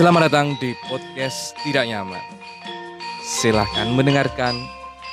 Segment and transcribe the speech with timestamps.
[0.00, 2.24] Selamat datang di podcast Tidak Nyaman.
[3.20, 4.56] Silahkan mendengarkan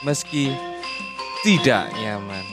[0.07, 0.55] meski
[1.43, 2.47] tidak nyaman.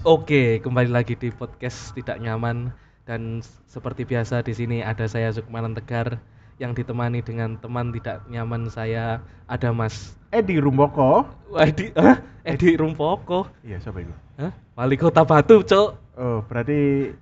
[0.00, 2.72] Oke, kembali lagi di podcast tidak nyaman
[3.04, 6.24] dan seperti biasa di sini ada saya Sukmanan Tegar
[6.56, 11.28] yang ditemani dengan teman tidak nyaman saya ada Mas Edi Rumboko.
[11.56, 12.18] Edi, Hah?
[12.42, 14.12] Edi Rumpoko, Iya, siapa itu?
[14.36, 14.52] Hah?
[14.74, 15.88] Wali Kota Batu, Cok.
[16.16, 17.12] Oh, berarti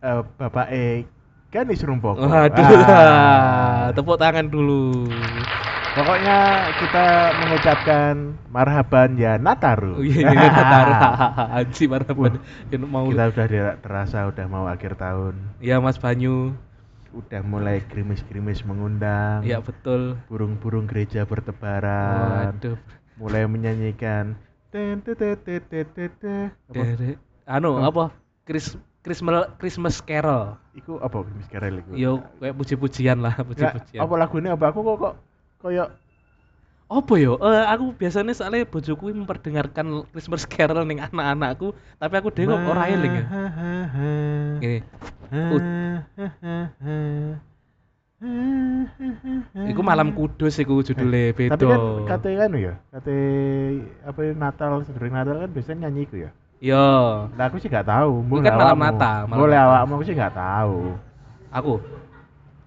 [0.00, 1.04] eh, Bapak E
[1.50, 2.22] Ganis Rumpoko.
[2.22, 3.90] Waduh, Ah.
[3.90, 5.10] tepuk tangan dulu.
[5.90, 6.38] Pokoknya
[6.78, 7.06] kita
[7.42, 8.14] mengucapkan
[8.46, 9.98] marhaban ya Nataru.
[9.98, 10.92] Oh iya, iya, Nataru.
[11.58, 12.38] Anji marhaban.
[12.70, 15.34] Yang mau kita udah terasa udah mau akhir tahun.
[15.58, 16.54] Ya Mas Banyu.
[17.10, 19.42] Udah mulai gerimis-gerimis mengundang.
[19.42, 20.16] Ya betul.
[20.30, 22.54] Burung-burung gereja bertebaran.
[22.54, 22.78] Waduh.
[23.18, 24.38] Mulai menyanyikan
[27.50, 27.82] anu Oh.
[27.82, 28.14] apa?
[28.46, 30.54] Chris Christmas Christmas Carol.
[30.78, 31.90] Iku apa Miss Karel iku?
[31.98, 33.98] Yo kayak puji-pujian lah, puji-pujian.
[33.98, 35.14] apa lagunya apa aku kok kok
[35.58, 35.84] koyo
[36.90, 37.38] Apa yo?
[37.38, 41.70] Eh, aku biasanya soalnya bojoku memperdengarkan Christmas Carol ning anak-anakku,
[42.02, 43.24] tapi aku dhewe kok ora eling ya.
[44.58, 44.78] Gini.
[49.70, 51.54] Iku malam kudus iku judulnya beda.
[51.54, 51.80] Tapi kan
[52.10, 53.18] kate kan ya, kate
[54.02, 56.30] apa ya, Natal sedurunge Natal kan biasanya nyanyi iku ya.
[56.60, 58.20] Yo, Nah aku sih gak tahu.
[58.20, 60.98] Itu kan malam Natal, malam Boleh awakmu aku sih gak tahu.
[61.54, 61.74] aku.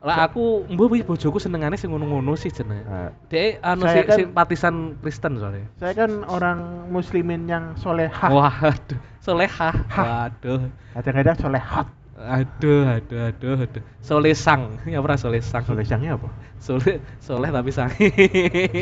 [0.04, 2.84] Lah aku mbuh wis bojoku senengane sing ngono-ngono sih jenenge.
[3.32, 5.72] Dek anu Saya si- kan- simpatisan Kristen soalnya.
[5.80, 6.59] saya kan orang
[6.92, 8.28] muslimin yang solehah.
[8.28, 9.72] Waduh, solehah.
[9.90, 10.68] Waduh.
[10.92, 11.88] Kadang-kadang solehat.
[12.14, 13.84] Aduh, aduh, aduh, aduh.
[14.00, 15.66] Solesang, ya pernah solesang.
[15.66, 16.30] Solesangnya apa?
[16.62, 18.08] Soleh, soleh tapi sange.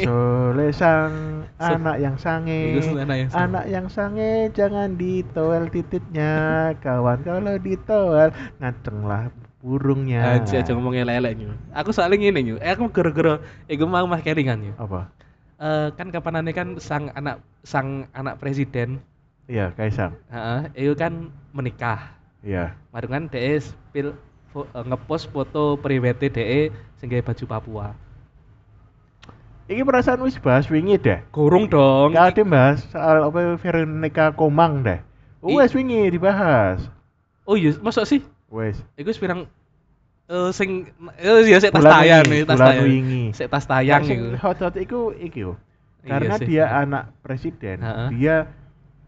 [0.04, 1.10] Solesang
[1.56, 2.78] So- anak yang sange.
[2.92, 3.42] Anak yang sange.
[3.42, 6.34] Anak yang sange jangan ditowel titiknya.
[6.78, 9.32] Kawan kalau ditowel ngacenglah
[9.62, 10.42] burungnya.
[10.42, 11.54] Aja aja ngomong elek nyu.
[11.72, 12.56] Aku soalnya ngene nyu.
[12.58, 13.40] Eh, aku gara-gara
[13.70, 14.74] iku mau mah kelingan nyu.
[14.76, 15.10] Apa?
[15.62, 18.98] Eh kan kapanane kan sang anak sang anak presiden,
[19.46, 20.18] Iya, Kaisang.
[20.34, 22.18] heeh, itu kan menikah.
[22.42, 22.74] Iya.
[22.90, 24.18] Mari kan DE spil
[24.50, 27.88] fo- eh, ngepost foto priwete DE sing gawe baju Papua.
[29.70, 31.22] Iki perasaan wis bahas wingi deh.
[31.32, 32.12] Gorong dong.
[32.12, 35.00] Gak ada bahas soal apa Veronica Komang deh.
[35.40, 36.82] Wes wingi dibahas.
[37.48, 38.20] Oh iya, masa sih?
[38.52, 38.78] Wes.
[39.00, 39.48] Iku sepirang
[40.28, 42.84] eh sing eh ya sik tas tayang nih, tas tayang.
[42.88, 43.24] wingi.
[43.32, 44.36] Sik tas tayang iku.
[44.40, 45.56] hot hot iku iki yo.
[46.02, 46.46] Iya Karena sih.
[46.50, 48.10] dia anak presiden, Ha-ha.
[48.10, 48.50] dia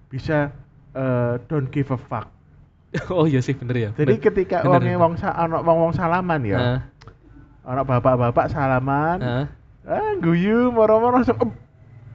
[0.07, 0.53] bisa
[0.93, 2.27] eh, don't give a fuck.
[3.09, 3.89] Oh iya sih bener ya.
[3.97, 4.25] Jadi bener.
[4.29, 6.57] ketika Bener, wong sa ana wong wong salaman ya.
[6.61, 6.79] Heeh.
[7.65, 9.17] Ana bapak-bapak salaman.
[9.19, 9.45] Heeh.
[9.83, 11.35] Ah, guyu moro-moro langsung.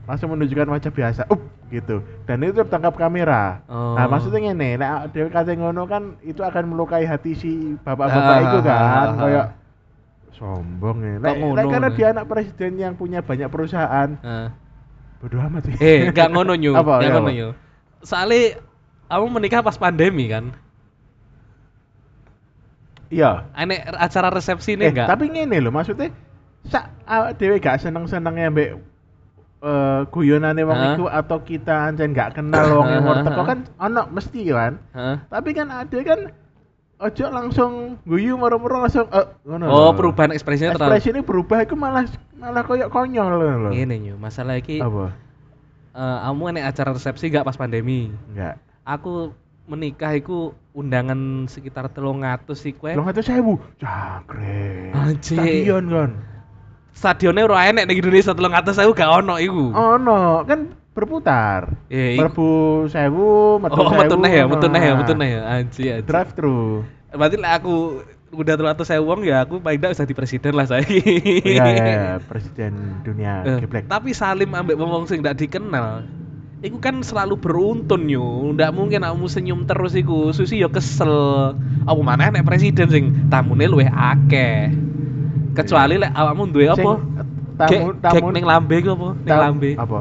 [0.08, 1.22] Langsung menunjukkan wajah biasa.
[1.28, 1.36] Up
[1.68, 2.00] gitu.
[2.24, 3.60] Dan itu tertangkap kamera.
[3.68, 3.92] Oh.
[3.92, 8.40] Nah, maksudnya ngene, nek dhewe kate ngono kan itu akan melukai hati si bapak-bapak Ah,
[8.40, 8.80] itu kan.
[8.80, 9.06] ah, ah.
[9.20, 9.46] Kayak
[10.32, 11.14] sombong ya.
[11.20, 11.94] Ngono, nek karena nah?
[11.94, 14.48] dia anak presiden yang punya banyak perusahaan, Heeh.
[15.20, 15.74] bodoh amat sih.
[15.76, 16.72] Eh, gak ngono nyu.
[16.72, 17.48] Apa, Gak ya ngono nyu.
[18.00, 18.64] Soalnya
[19.12, 20.56] kamu menikah pas pandemi kan?
[23.08, 23.44] Iya.
[23.52, 25.08] Aneh acara resepsi Eh, ini enggak?
[25.08, 26.12] tapi ngene loh, maksudnya
[26.64, 28.70] sak awak dhewe gak seneng-senenge mbek
[29.58, 34.06] eh guyonane wong iku atau kita ancen gak kenal wong yang Hah, teko kan ono
[34.06, 34.78] mesti kan.
[35.26, 36.30] Tapi kan ada kan
[36.98, 41.74] ojo langsung guyu moro-moro langsung eh ngono Oh, perubahan ekspresinya terlalu Ekspresi ini berubah itu
[41.74, 42.06] malah
[42.38, 43.70] malah koyok konyol lho.
[43.74, 44.14] Ngene nyu.
[44.14, 45.10] Masalah iki eh Apa?
[45.98, 48.14] kamu aneh acara resepsi gak pas pandemi?
[48.30, 48.62] Enggak.
[48.86, 49.34] Aku
[49.66, 52.94] menikah iku undangan sekitar telung atus sih kue.
[52.94, 53.58] Lo ngatu sewu.
[53.82, 54.94] Jangkrik.
[54.94, 55.34] Anjir.
[55.42, 56.10] Stadion kan.
[56.98, 59.70] Stadionnya ora enek ning Indonesia telung atus aku gak ono iku.
[59.70, 61.78] Ono kan berputar.
[61.86, 62.50] Eh, iku- Merbu
[62.90, 63.98] sewu, metu Oh, sewu.
[64.02, 65.42] metu neh ya, metu neh ya, metu neh ya.
[65.46, 66.02] Anji, anji.
[66.02, 66.82] Drive thru.
[67.14, 70.66] Berarti lah aku udah atus saya uang ya aku paling tidak bisa di presiden lah
[70.66, 70.82] saya.
[70.84, 73.86] Iya, iya, iya, presiden dunia geblek.
[73.86, 76.02] tapi Salim ambek wong sing ndak dikenal.
[76.58, 78.50] Iku kan selalu beruntun yo.
[78.50, 80.34] Ndak mungkin kamu senyum terus iku.
[80.34, 81.54] Susi yo kesel.
[81.86, 84.74] Apa mana nek presiden sing tamune luwih akeh.
[85.56, 86.92] Kecuali lek awakmu duwe apa?
[87.58, 89.08] Tamu tamu ning lambe iku apa?
[89.18, 89.70] Ning lambe.
[89.74, 89.98] Apa?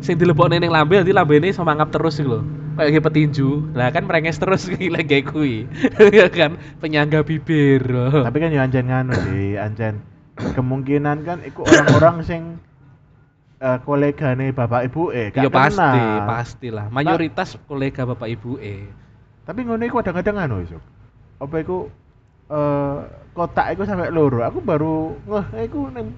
[0.00, 2.40] Sing dilebokne ning lambe nanti lambene semangap terus iku lho.
[2.76, 3.72] Kayak petinju.
[3.72, 5.64] Lah kan merenges terus gila kayak kuwi.
[6.18, 7.84] Ya kan penyangga bibir.
[8.24, 10.04] Tapi kan ya anjen nganu sih, anjen
[10.36, 12.42] kemungkinan kan iku orang-orang sing
[13.56, 16.28] eh kolegane bapak ibu eh gak pasti, kenal.
[16.28, 16.86] pastilah.
[16.92, 18.84] Mayoritas kolega bapak ibu eh.
[19.48, 20.76] Tapi ngono iku kadang-kadang anu iso.
[21.40, 21.88] Apa iku
[22.50, 22.96] eh
[23.36, 24.42] kotak iku sampai loro.
[24.46, 26.14] Aku baru ngeh iku ning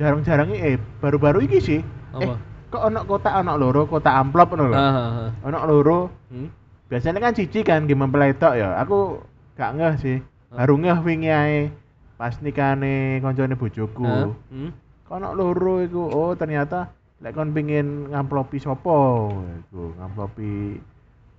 [0.00, 1.80] jarang-jarang eh baru-baru iki sih
[2.16, 2.40] Apa?
[2.70, 4.76] kok ono kotak ono loro, kotak amplop ngono lho.
[4.78, 5.30] Ah, ah, ah.
[5.46, 6.00] Ono loro.
[6.30, 6.48] Hmm?
[6.90, 8.78] Biasanya kan cici kan game mempelai tok ya.
[8.82, 9.22] Aku
[9.58, 10.16] gak ngeh sih.
[10.50, 11.70] Baru ngeh wingi ae
[12.18, 14.06] pas nikahane koncone bojoku.
[14.06, 14.70] Ah, hmm?
[15.06, 16.02] Kok ono loro iku.
[16.10, 16.90] Oh, ternyata
[17.20, 19.28] lek kon pengin ngamplopi sopo
[19.68, 20.80] iku, ngamplopi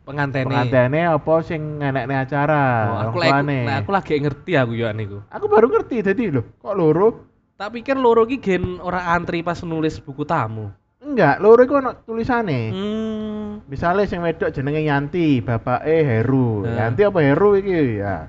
[0.02, 0.50] Pengantene.
[0.50, 2.64] pengantene apa sing ngenekne acara.
[2.90, 5.22] Oh, aku lagi nah, aku lagi ngerti aku yo niku.
[5.30, 7.08] Aku baru ngerti tadi loh, kok loro?
[7.54, 10.74] Tak pikir loro ki gen ora antri pas nulis buku tamu.
[11.02, 12.74] Enggak, loro iku ono tulisane.
[12.74, 13.50] Hmm.
[13.70, 16.66] Misalnya sing wedok jenenge Yanti, bapake Heru.
[16.66, 16.90] Nah.
[16.90, 18.26] Yanti apa Heru iki ya?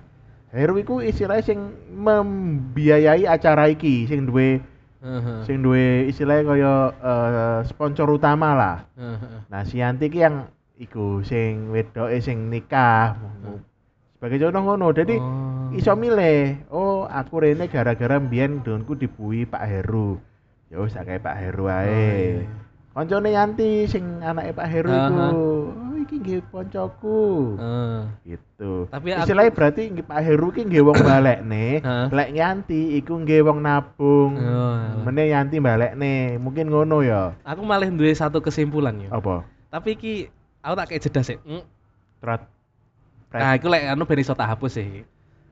[0.52, 1.58] Heru iku istilahnya sing
[1.96, 4.60] membiayai acara iki, sing duwe
[5.02, 5.38] Heeh.
[5.48, 8.76] sing duwe istilahnya kaya eh, sponsor utama lah.
[9.48, 10.52] Nah, si Yanti ki yang
[10.82, 13.14] iku sing wedoke sing nikah.
[14.18, 14.86] Sebagai contoh ngono.
[14.90, 15.70] Jadi Oh.
[15.74, 16.66] iso milih.
[16.70, 20.18] Oh, aku rene gara-gara mbiyen donku dibui Pak Heru.
[20.70, 22.42] Ya wis Pak Heru Oh, ae.
[22.42, 22.46] iya.
[22.92, 25.14] Koncone Yanti sing anake Pak Heru iku.
[25.16, 25.28] Aha.
[25.32, 27.56] Oh, iki nggih koncoku.
[27.56, 27.98] Heeh.
[28.36, 28.84] Gitu.
[28.92, 32.06] Tapi aku- istilahnya berarti nggih Pak Heru ki nggih wong balekne, Heeh.
[32.12, 34.36] lek Yanti iku nggih wong nabung.
[34.36, 37.32] Oh, Mene Yanti balekne, mungkin ngono ya.
[37.48, 39.08] Aku malah duwe satu kesimpulan yo.
[39.08, 39.48] Apa?
[39.72, 40.14] Tapi ki
[40.62, 41.38] aku tak kayak jeda sih.
[41.42, 41.62] Mm.
[42.22, 42.42] Trot.
[43.32, 44.86] Nah, aku lek anu ben iso tak hapus sih.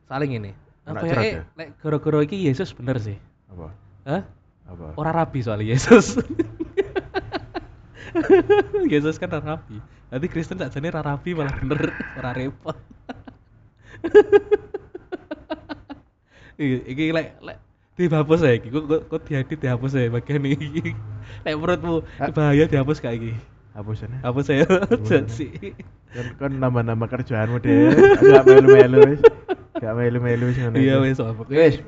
[0.07, 0.55] Ngene.
[0.87, 1.43] Ora Apa ya?
[1.55, 3.19] Lek gara-gara iki Yesus bener sih.
[3.51, 3.67] Apa?
[4.07, 4.23] Hah?
[4.71, 4.87] Apa?
[4.95, 6.19] Ora rabi soalnya Yesus.
[8.93, 9.79] Yesus kan ora rabi.
[10.11, 12.77] Nanti Kristen sakjane ora rabi malah bener ora repot.
[16.61, 17.57] Iki iki lek lek
[17.97, 18.69] dihapus ya iki.
[18.69, 20.93] Kok kok- diedit dihapus ya bagian iki.
[21.45, 22.29] Lek menurutmu Ah.
[22.29, 23.33] bahaya dihapus gak iki?
[23.81, 24.19] Hapusannya.
[24.21, 24.69] Hapus ya.
[25.01, 25.73] Jadi
[26.11, 27.97] Kan kan nambah-nambah kerjaanmu deh.
[28.21, 29.21] Gak melu-melu wis.
[29.79, 30.77] Gak melu-melu ngono.
[30.77, 31.43] iya wes apa?
[31.49, 31.81] Wis.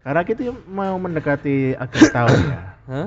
[0.00, 2.60] Karena kita mau mendekati akhir tahun ya.
[2.88, 3.06] Hah?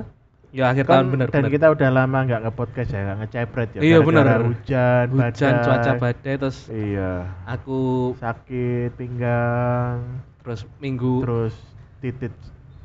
[0.54, 1.50] Ya akhir Kan- tahun bener dan bener.
[1.50, 3.80] kita udah lama nggak nge-podcast ya, nggak ngecepret ya.
[3.82, 4.24] Iya, bener.
[4.46, 7.26] Hujan, Hujan, cuaca badai terus Iya.
[7.42, 11.58] aku Sakit pinggang, terus minggu terus
[11.98, 12.30] titit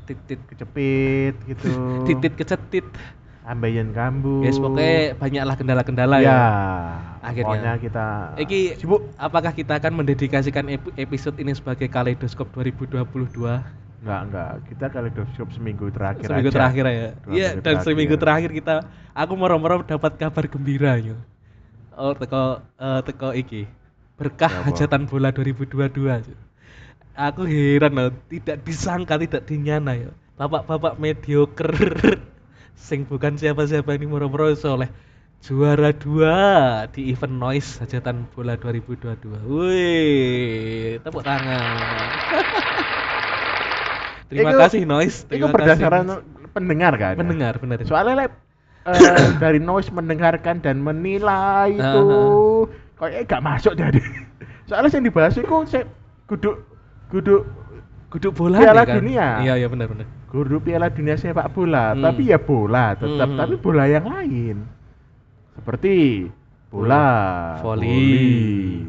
[0.10, 1.70] titit kecepit gitu.
[2.10, 2.88] titit kecetit.
[3.50, 4.46] Ambeien kambuh.
[4.46, 6.30] Guys, pokoknya banyaklah kendala-kendala ya.
[6.30, 6.42] ya.
[7.25, 7.50] Akhirnya.
[7.50, 8.06] Pokoknya kita
[8.38, 9.01] Iki sibuk.
[9.18, 13.01] apakah kita akan mendedikasikan ep- episode ini sebagai kaleidoskop 2022?
[14.06, 14.51] Enggak, enggak.
[14.69, 16.57] Kita kaleidoskop seminggu terakhir seminggu aja.
[16.62, 17.10] terakhir ya.
[17.25, 17.86] Iya, dan terakhir.
[17.90, 18.75] seminggu terakhir kita
[19.18, 21.18] aku moro-moro dapat kabar gembira yo.
[21.98, 23.66] Oh, teko eh, teko iki.
[24.16, 25.90] Berkah Ya hajatan bola 2022.
[26.06, 26.38] Yo.
[27.18, 30.12] Aku heran loh, tidak disangka, tidak dinyana ya.
[30.40, 31.75] Bapak-bapak mediocre
[32.80, 34.88] sing bukan siapa-siapa ini moro-moro iso oleh
[35.40, 36.36] juara dua
[36.92, 39.44] di event noise hajatan bola 2022.
[39.48, 41.60] Wih, tepuk tangan.
[44.31, 45.28] Terima Iku- kasih noise.
[45.28, 46.52] Itu Terima berdasarkan kasih.
[46.56, 47.14] pendengar kan?
[47.16, 47.20] ya?
[47.20, 47.78] pendengar benar.
[47.84, 48.31] Soalnya lep,
[48.88, 52.04] eh, dari noise mendengarkan dan menilai itu
[52.96, 54.00] kayaknya gak masuk jadi.
[54.70, 55.84] Soalnya yang dibahas itu saya
[56.30, 56.62] kudu
[57.10, 57.36] kudu
[58.10, 58.96] Guduk bola Piala nih kan?
[59.06, 59.28] Dunia.
[59.46, 60.10] Iya iya benar benar.
[60.30, 62.06] Kudu Piala Dunia sepak bola, Hmm.
[62.06, 63.38] tapi ya bola tetap, Hmm.
[63.38, 64.58] tapi bola yang lain.
[65.58, 66.26] Seperti
[66.70, 67.06] bola,
[67.60, 68.86] Voli.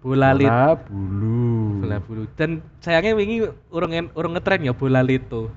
[0.00, 1.84] Bola lit, bola bulu.
[1.84, 2.22] bola bulu.
[2.34, 5.52] Dan sayangnya wingi urung urung ngetren ya bola lito.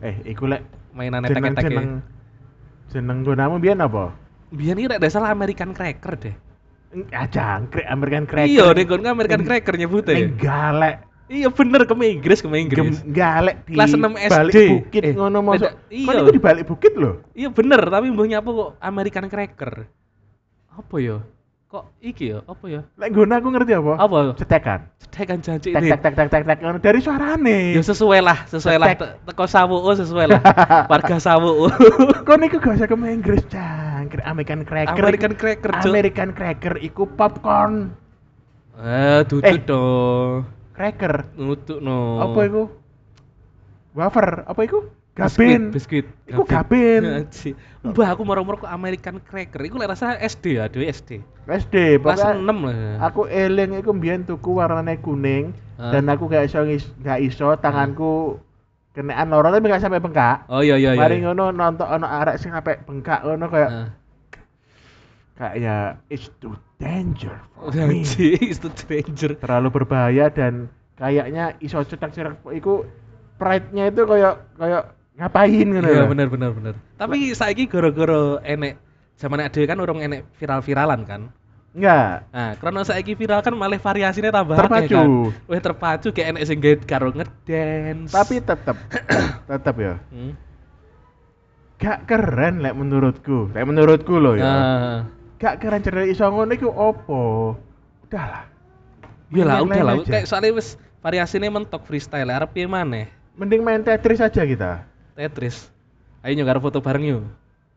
[0.00, 0.64] Eh, iku lek
[0.96, 1.68] Mainan etek-etek.
[1.68, 2.00] jeneng
[2.88, 4.16] jeneng gunamu biyen apa?
[4.50, 6.34] Biar ini rek dasar American Cracker deh.
[7.14, 8.74] Ah, jangkrik American Cracker.
[8.74, 10.16] Iya, kan American Cracker nyebutnya.
[10.16, 10.18] ya.
[10.26, 10.96] Ning galek.
[11.30, 13.06] Iya bener ke Inggris ke Inggris.
[13.06, 14.34] Galek di Kelas 6 SD.
[14.34, 16.06] balik bukit Eh, ngono beda- iya.
[16.10, 17.22] Kan itu di balik bukit loh.
[17.32, 19.86] Iya bener, tapi mbahnya apa kok American Cracker?
[20.74, 21.22] Apa ya?
[21.70, 22.42] Kok iki ya?
[22.42, 22.82] Apa ya?
[22.98, 23.94] Lek guna aku ngerti apa?
[23.94, 24.34] Apa?
[24.34, 24.90] Cetekan.
[24.98, 25.90] Cetekan janji Tek ini.
[25.94, 27.78] tek tek tek tek tek ngono dari suarane.
[27.78, 28.88] Ya sesuai lah, sesuai lah.
[28.90, 28.98] Cetek.
[28.98, 30.42] Te- Teko sawuo sesuai lah.
[30.90, 31.70] Warga sawuo.
[32.26, 34.98] Kok niku gak usah ke Inggris jangkrik American Cracker.
[34.98, 35.70] American Cracker.
[35.78, 37.94] American Cracker iku popcorn
[38.74, 39.62] Eh, duduk Eh.
[39.62, 40.58] dong.
[40.80, 41.28] Cracker.
[41.36, 42.24] Nutuk no.
[42.24, 42.62] Apa iku?
[43.92, 44.88] Wafer, apa iku?
[45.12, 45.68] Gabin.
[45.74, 46.06] Biskuit.
[46.24, 47.04] Iku gabin.
[47.04, 47.52] Anjir.
[47.84, 49.60] Mbah aku moro-moro ke American Cracker.
[49.64, 51.20] Iku lek rasa SD ya, dhewe SD.
[51.48, 52.76] SD, Kelas pokoknya 6 lah.
[53.10, 55.96] Aku eling iku mbiyen tuku warnane kuning Ah.
[55.96, 56.60] dan aku gak iso
[57.00, 58.36] gak iso tanganku
[58.92, 60.44] kenaan loro tapi gak sampai bengkak.
[60.52, 61.00] Oh iya iya iya.
[61.00, 63.88] Mari ngono nonton ono arek sing sampai bengkak ngono kayak Ah.
[65.40, 68.04] Kayaknya it's too danger for me.
[68.04, 69.40] Anjir, itu danger.
[69.40, 70.68] Terlalu berbahaya dan
[71.00, 72.84] kayaknya iso cetak-cetak iku
[73.40, 75.88] pride-nya itu kayak kayak ngapain ngono.
[75.88, 76.10] Iya lho.
[76.12, 76.74] bener bener bener.
[77.00, 78.76] Tapi saiki gara-gara enek
[79.16, 81.32] zaman dhewe kan urung enek viral-viralan kan.
[81.70, 82.26] Enggak.
[82.34, 84.96] Nah, karena saiki viral kan malah variasinya tambah akeh Terpacu.
[84.96, 85.08] kan.
[85.48, 88.10] Wih terpacu kayak enek sing gawe karo ngedance.
[88.12, 88.76] Tapi tetep
[89.50, 89.94] tetep ya.
[90.12, 90.36] Hmm.
[91.80, 93.48] gak keren lek menurutku.
[93.56, 94.44] Lek menurutku loh ya.
[94.44, 94.98] Nah,
[95.40, 97.56] Gak keren cerdas iso ngono iku opo?
[98.04, 98.44] Udahlah.
[99.32, 99.94] iya lah, udah lah.
[100.04, 102.28] Kayak soalnya wis variasinya mentok freestyle.
[102.28, 103.08] Arep piye maneh?
[103.40, 104.84] Mending main Tetris aja kita.
[105.16, 105.72] Tetris.
[106.20, 107.24] Ayo nyogar foto bareng yuk.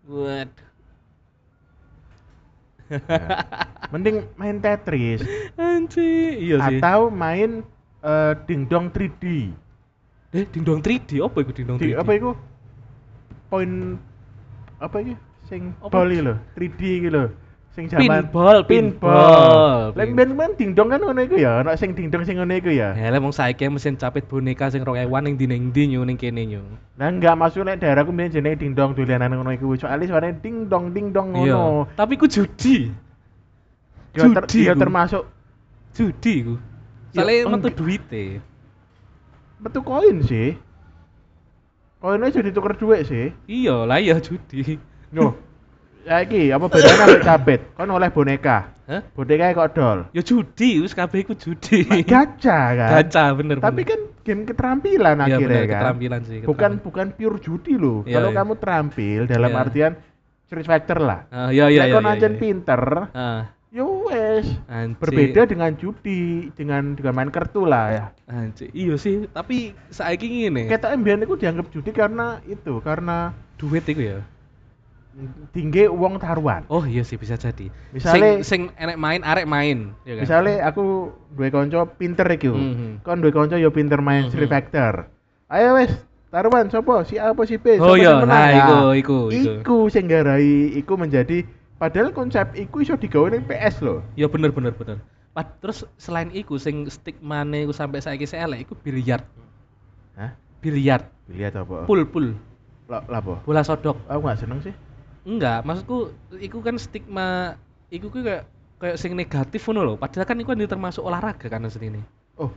[0.03, 0.67] Waduh.
[2.91, 3.25] Ya.
[3.95, 5.23] Mending main Tetris
[5.55, 6.77] Anjir, iya sih.
[6.83, 7.63] atau main
[8.03, 9.55] eh, dingdong 3D.
[10.33, 11.85] Eh, dingdong 3D, apa iku dingdong 3D?
[11.87, 12.29] Di, apa itu?
[13.47, 13.95] Poin
[14.83, 15.15] apa itu?
[15.47, 16.03] Sing Apa?
[16.03, 17.31] ball lho, 3D iki lho.
[17.73, 19.97] Sing jaman Pinball, pinball.
[19.97, 22.93] Lek ben men dingdong kan ngono iku ya, ana sing dingdong sing ngono iku ya.
[22.93, 26.45] Ya, lek wong saiki mesin capit boneka sing 2000 ning ning ndi nyu ning kene
[26.45, 26.61] nyu.
[27.01, 29.73] Nah enggak masuk lek daerahku mbiyen jenenge dingdong dolanan ngono iku.
[29.73, 31.57] Soalnya suaranya dingdong dingdong Iya.
[31.57, 31.89] ngono.
[31.97, 32.93] Tapi ku judi.
[34.13, 35.25] Ter, judi ya termasuk
[35.97, 36.53] Judi ku.
[37.17, 38.25] Ya, Soalnya metu duite.
[39.57, 40.53] metu koin sih.
[41.97, 43.33] Koinnya jadi tuker duit sih.
[43.49, 44.77] Iya, lah iya judi.
[45.09, 45.33] Loh.
[46.03, 47.61] Ya iki apa bedanya ambek capit?
[47.79, 48.75] Kan oleh boneka.
[48.83, 49.01] Hah?
[49.15, 49.99] Boneka kok dol.
[50.11, 51.87] Ya judi, wis kabeh iku judi.
[52.03, 52.89] Gacha kan.
[52.99, 53.63] Gacha bener.
[53.63, 53.89] Tapi bener.
[53.95, 55.71] kan game keterampilan Iya, akhirnya bener, kan.
[55.79, 56.83] keterampilan sih, Bukan keterampilan.
[56.83, 57.99] bukan pure judi loh.
[58.03, 58.37] Iya, Kalau iya.
[58.39, 59.61] kamu terampil dalam Iya.
[59.63, 59.93] artian
[60.43, 61.19] Street Fighter lah.
[61.31, 61.95] Ah, iya iya Lek iya.
[61.95, 62.29] kon iya.
[62.35, 62.81] pinter,
[63.15, 63.41] Ah,
[63.71, 64.47] ya wes.
[64.99, 68.05] Berbeda dengan judi, dengan dengan main kartu lah ya.
[68.27, 70.67] Anjir, iya sih, tapi saiki ngene.
[70.67, 74.19] Kita mbiyen itu dianggap judi karena itu, karena duit iku ya.
[75.49, 76.65] Tinggi uang taruhan.
[76.67, 77.69] Oh iya sih bisa jadi.
[77.89, 80.23] Misale- sing, sing enek main arek main, ya kan?
[80.25, 80.83] Misalnya aku
[81.31, 82.49] duwe konco pinter iki.
[82.49, 83.05] Mhm.
[83.05, 84.29] Kon duwe konco ya pinter main Mhm.
[84.29, 85.07] Street Fighter.
[85.47, 85.93] Ayo wes,
[86.27, 87.05] taruhan sopo?
[87.05, 87.77] Si A apa si B?
[87.77, 88.33] Oh Sopo iya, sing menang?
[88.33, 89.51] nah, iku, iku, iku.
[89.61, 91.45] Iku sing garai iku menjadi
[91.77, 94.01] padahal konsep iku iso digawe ning PS loh.
[94.13, 94.97] Ya bener bener bener.
[95.29, 99.21] Pad- terus selain iku sing stigmane iku sampai saiki sing elek iku biliar.
[100.13, 100.33] Hah?
[100.57, 101.83] Biliar, Lihat apa?
[101.83, 102.07] pool,
[102.87, 103.43] Lah lah apa?
[103.43, 103.99] bola sodok.
[104.07, 104.71] Aku gak seneng sih.
[105.23, 107.55] Enggak, maksudku iku kan stigma
[107.87, 108.43] iku ku kayak
[108.75, 109.93] kayak sing negatif ngono lho.
[109.95, 112.03] Padahal kan iku kan termasuk olahraga kan asline.
[112.35, 112.51] Oh,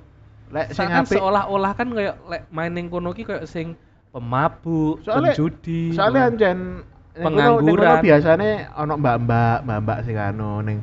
[0.51, 3.79] lek sing apik seolah-olah kan kayak lek main ning kono ki kayak sing
[4.11, 5.95] pemabuk, soalnya penjudi.
[5.95, 6.59] soalnya anjen
[7.17, 8.03] Pengangguran.
[8.05, 10.83] biasane ono mbak-mbak, mbak-mbak sing anu ning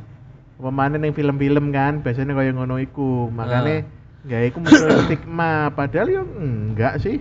[0.58, 3.28] pemane ning film-film kan biasanya kaya ngono iku.
[3.28, 4.30] Makane Ah.
[4.32, 7.20] gawe iku muncul stigma padahal ya enggak sih.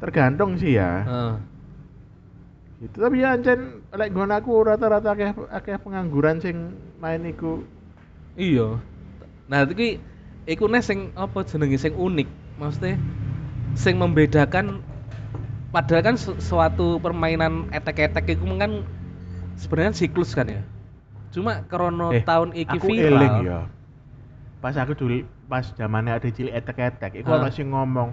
[0.00, 1.04] Tergantung sih ya.
[1.04, 1.32] Heeh.
[2.86, 7.64] Itu tapi ya ancen lek nggon aku rata-rata akeh akeh pengangguran sing main iku.
[8.36, 8.76] Iya.
[9.48, 9.96] Nah, iki
[10.44, 12.28] iku nih sing apa jenenge sing unik.
[12.60, 13.00] Maksudnya
[13.72, 14.84] sing membedakan
[15.72, 18.84] padahal kan su- suatu permainan etek-etek itu kan
[19.56, 20.60] sebenarnya siklus kan ya.
[21.32, 23.16] Cuma krono Eh, tahun iki aku viral.
[23.16, 23.60] eling ya.
[24.60, 28.12] Pas aku dulu pas zamannya ada cilik etek-etek, iku sing ngomong,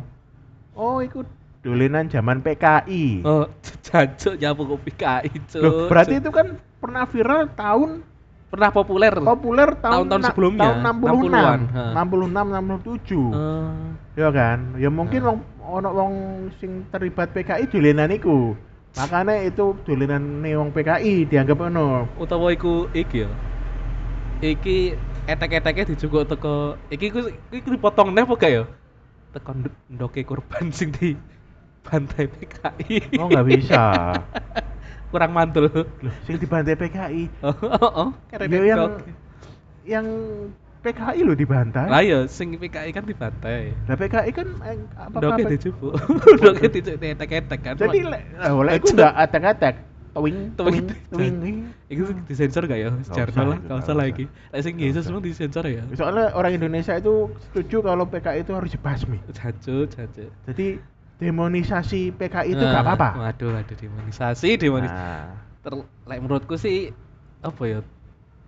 [0.71, 1.25] "Oh, iku
[1.65, 3.49] dolenan zaman PKI." Oh,
[3.85, 5.59] jancuk nyapu kopi KI, Cuk.
[5.59, 8.05] Loh, berarti itu kan pernah viral tahun
[8.45, 9.11] pernah populer.
[9.11, 11.85] populer tahun Tahun-tahun na- sebelumnya, tahun 66 60-an, ha.
[11.91, 12.45] 66
[13.01, 13.73] 67 Eh,
[14.15, 15.27] ya kan ya mungkin Ha.
[15.27, 16.13] wong ono wong
[16.55, 18.53] sing terlibat PKI dolenan iku
[18.95, 23.29] makanya itu dolenan wong PKI dianggap ono utawa iku iki ya.
[24.37, 24.77] Iki
[25.25, 26.55] etek-eteknya dijukuk teko
[26.87, 27.19] iki ku
[27.49, 28.63] iki dipotong neh apa gak ya?
[29.31, 31.17] Teko nduk- ndoke korban sing di
[31.85, 33.21] bantai PKI.
[33.21, 33.83] oh nggak bisa
[35.13, 35.71] Kurang mantul.
[35.71, 35.87] Loh,
[36.27, 38.81] sing dibantai PKI Oh, oh, oh, keren ya yang
[39.85, 40.05] yang
[40.81, 43.73] PKI lo dibantai Lah ya sing PKI kan dibantai.
[43.85, 45.93] lah PKI kan eh, apa Ndoke apa dijupuk.
[46.41, 47.73] Ndoke dijupuk etek-etek kan.
[47.79, 48.21] jadi lah,
[48.53, 49.75] oleh iku nggak atek-atek
[50.15, 51.35] twing twing Twing.
[51.91, 52.89] Iku disensor gak ya?
[52.95, 54.25] Usah, lah, itu gak nggak usah lah iki.
[54.55, 55.83] Lek sing Yesus semua disensor ya.
[55.93, 59.19] Soalnya orang Indonesia itu setuju kalau PKI itu harus dibasmi.
[59.35, 60.31] Jancuk, jancuk.
[60.47, 60.79] Jadi
[61.19, 63.09] demonisasi PKI itu Nah, nggak apa-apa.
[63.19, 64.91] Waduh, waduh demonisasi, demonisasi.
[64.91, 65.73] Nah, Ter,
[66.05, 66.93] like, menurutku sih
[67.41, 67.79] apa ya?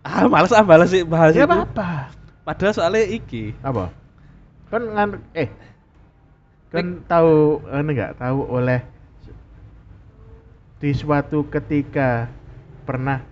[0.05, 1.49] Ah, males ah males sih bahas ya itu.
[1.49, 2.11] apa-apa.
[2.45, 3.55] Padahal soalnya iki.
[3.63, 3.91] Apa?
[4.71, 5.49] Kan ngan eh
[6.67, 8.83] kan tahu anu nggak tahu oleh
[10.77, 12.27] di suatu ketika
[12.85, 13.23] pernah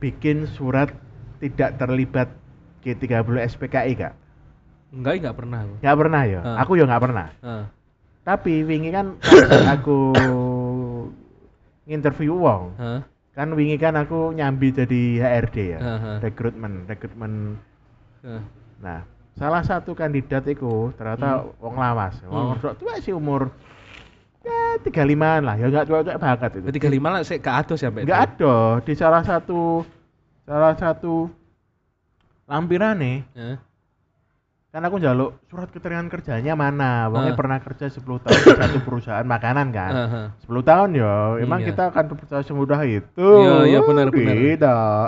[0.00, 0.88] bikin surat
[1.42, 2.30] tidak terlibat
[2.86, 4.14] G30 SPKI kak?
[4.94, 5.74] Enggak, enggak pernah aku.
[5.82, 6.40] Nggak pernah ya?
[6.40, 6.56] Ah.
[6.64, 7.26] Aku ya nggak pernah.
[7.42, 7.64] Heeh.
[8.24, 9.20] Tapi wingi kan
[9.76, 9.98] aku
[11.84, 13.00] interview wong, Heeh.
[13.36, 16.16] kan wingi kan aku nyambi jadi HRD ya, Heeh.
[16.24, 17.60] rekrutmen, rekrutmen.
[18.24, 18.42] Heeh.
[18.80, 19.04] Nah,
[19.36, 22.64] salah satu kandidat itu ternyata wong lawas, wong Hmm.
[22.64, 22.80] hmm.
[22.80, 23.52] tua sih umur
[24.40, 26.64] ya tiga limaan lah, ya nggak tua-tua banget itu.
[26.64, 27.92] Berarti lima lah sih gak atus ya.
[27.92, 29.84] Nggak ada di salah satu
[30.44, 31.28] salah satu
[32.48, 33.56] lampirane Heeh.
[34.74, 37.38] Kan aku njaluk surat keterangan kerjanya mana wongnya Ah.
[37.38, 40.26] pernah kerja 10 tahun di satu perusahaan makanan kan Heeh.
[40.42, 41.66] 10 tahun ya emang Iya.
[41.70, 44.34] kita akan percaya semudah itu Iya, iya, benar, benar.
[44.34, 45.06] tidak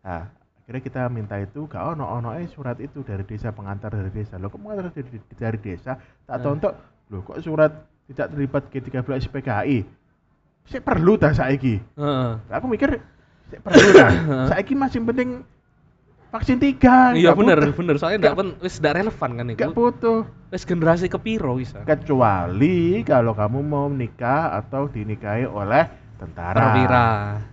[0.00, 0.22] nah
[0.62, 4.38] akhirnya kita minta itu gak ono ono eh surat itu dari desa pengantar dari desa
[4.38, 6.38] lo kok pengantar dari, dari desa tak Ah.
[6.38, 6.72] tonton
[7.10, 7.72] lo kok surat
[8.06, 9.78] tidak terlibat G13 PKI
[10.64, 12.30] saya perlu tak saiki Heeh.
[12.46, 13.02] aku mikir
[13.44, 14.10] saya perlu tak
[14.46, 15.42] saiki masih penting
[16.30, 17.94] vaksin tiga Iya bener, butuh- bener.
[17.96, 19.74] Soalnya nggak- pen, wis nggak relevan kan nggak itu.
[19.74, 21.82] butuh Wis generasi kepiro bisa.
[21.82, 27.06] kecuali kalau kamu mau menikah atau dinikahi oleh tentara Perwira,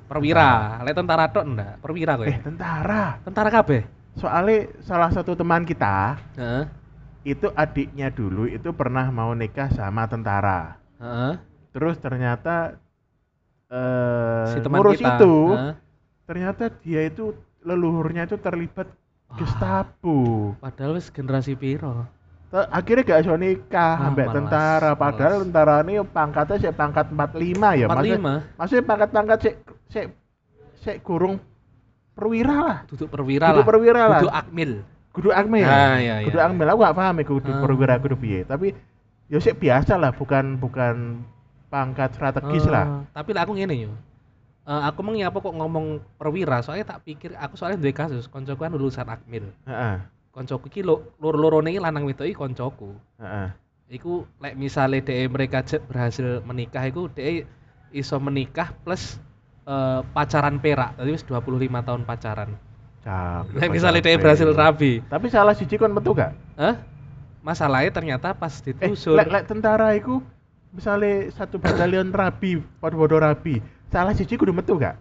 [0.05, 0.49] perwira.
[0.81, 2.25] Lek tentara tok ndak, perwira kowe.
[2.25, 3.81] eh tentara Tentara kabeh.
[4.13, 6.65] soalnya salah satu teman kita Heeh.
[7.27, 11.37] itu adiknya dulu itu pernah mau nikah sama tentara Heeh.
[11.69, 12.75] terus ternyata
[13.67, 15.15] eh Si teman ngurus kita.
[15.15, 15.73] itu Heeh.
[16.23, 17.35] ternyata dia itu
[17.67, 18.87] leluhurnya itu terlibat
[19.27, 19.37] Wah.
[19.37, 20.17] Gestapo
[20.57, 22.07] Padahal wis generasi piro?
[22.47, 27.35] Akhirnya gak iso nikah Ah, ambek tentara padahal tentara ini pangkatnya sih pangkat 45
[27.75, 29.55] ya maksudnya 45 maksudnya pangkat-pangkat sik
[29.85, 30.05] sik
[30.79, 31.43] sik gurung
[32.13, 33.67] perwira lah duduk perwira Duduk lah.
[33.67, 34.19] perwira lah.
[34.23, 34.71] Duduk akmil.
[35.11, 36.45] kudu akmil Ah, iya, kudu iya.
[36.47, 37.59] akmil aku gak paham iku kudu Ah.
[37.59, 38.67] perwira kudu piye tapi
[39.27, 41.19] ya sik biasa lah bukan bukan
[41.67, 43.91] pangkat strategis Eh, lah Tapi lah aku ngene yo.
[44.67, 48.67] Eh, aku mau nyapa kok ngomong perwira soalnya tak pikir aku soalnya duwe kasus koncoku
[48.67, 49.47] kan lulusan akmil.
[49.63, 49.95] heeh
[50.35, 52.91] Koncoku iki lo loro-lorone iki lanang wedok iki koncoku.
[53.15, 53.47] heeh
[53.87, 57.47] Iku lek misale DE mereka berhasil menikah iku DE
[57.95, 59.23] iso menikah plus
[59.63, 60.99] eh, pacaran perak.
[60.99, 62.51] Tadi wis 25 tahun pacaran.
[63.07, 64.19] Cak, Lek DE capek.
[64.19, 64.99] berhasil rabi.
[65.07, 66.75] tapi salah siji kon metu gak Hah?
[67.39, 68.75] Masalahnya ternyata pas eh
[69.15, 70.19] lek lek tentara iku
[70.75, 74.99] misalnya satu batalion rabi podo-podo rabi salah siji kudu metu gak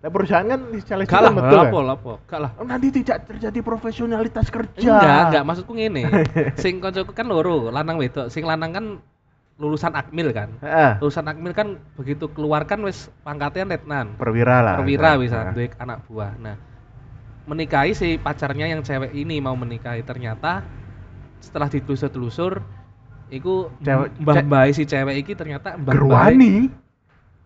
[0.00, 2.50] lek perusahaan kan salah siji kan metu kan lapo, lapo, gak lah.
[2.56, 6.02] Oh, nanti tidak terjadi profesionalitas kerja Enggak, enggak maksudku ngene.
[6.62, 8.32] sing koncoku kan loro, lanang wedok.
[8.32, 8.84] Sing lanang kan
[9.60, 10.56] lulusan akmil kan.
[10.64, 14.16] Heeh, Lulusan akmil kan begitu keluar kan wis pangkatnya letnan.
[14.16, 16.32] perwira lah Perwira bisa duwe anak buah.
[16.40, 16.56] Nah,
[17.44, 20.64] menikahi si pacarnya yang cewek ini mau menikahi ternyata
[21.44, 22.64] setelah ditelusur-telusur
[23.28, 26.72] iku Cewek- mbah-mbah si cewek iki ternyata mbah Gerwani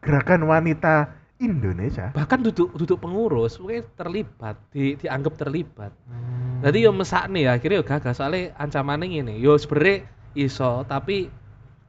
[0.05, 0.95] gerakan wanita
[1.37, 6.61] Indonesia bahkan duduk duduk pengurus mungkin terlibat di, dianggap terlibat Hmm.
[6.63, 9.35] Jadi yo mesakne ya, akhirnya yo gagal soalnya ancamannya ngene.
[9.37, 11.29] Yo sebenernya iso, tapi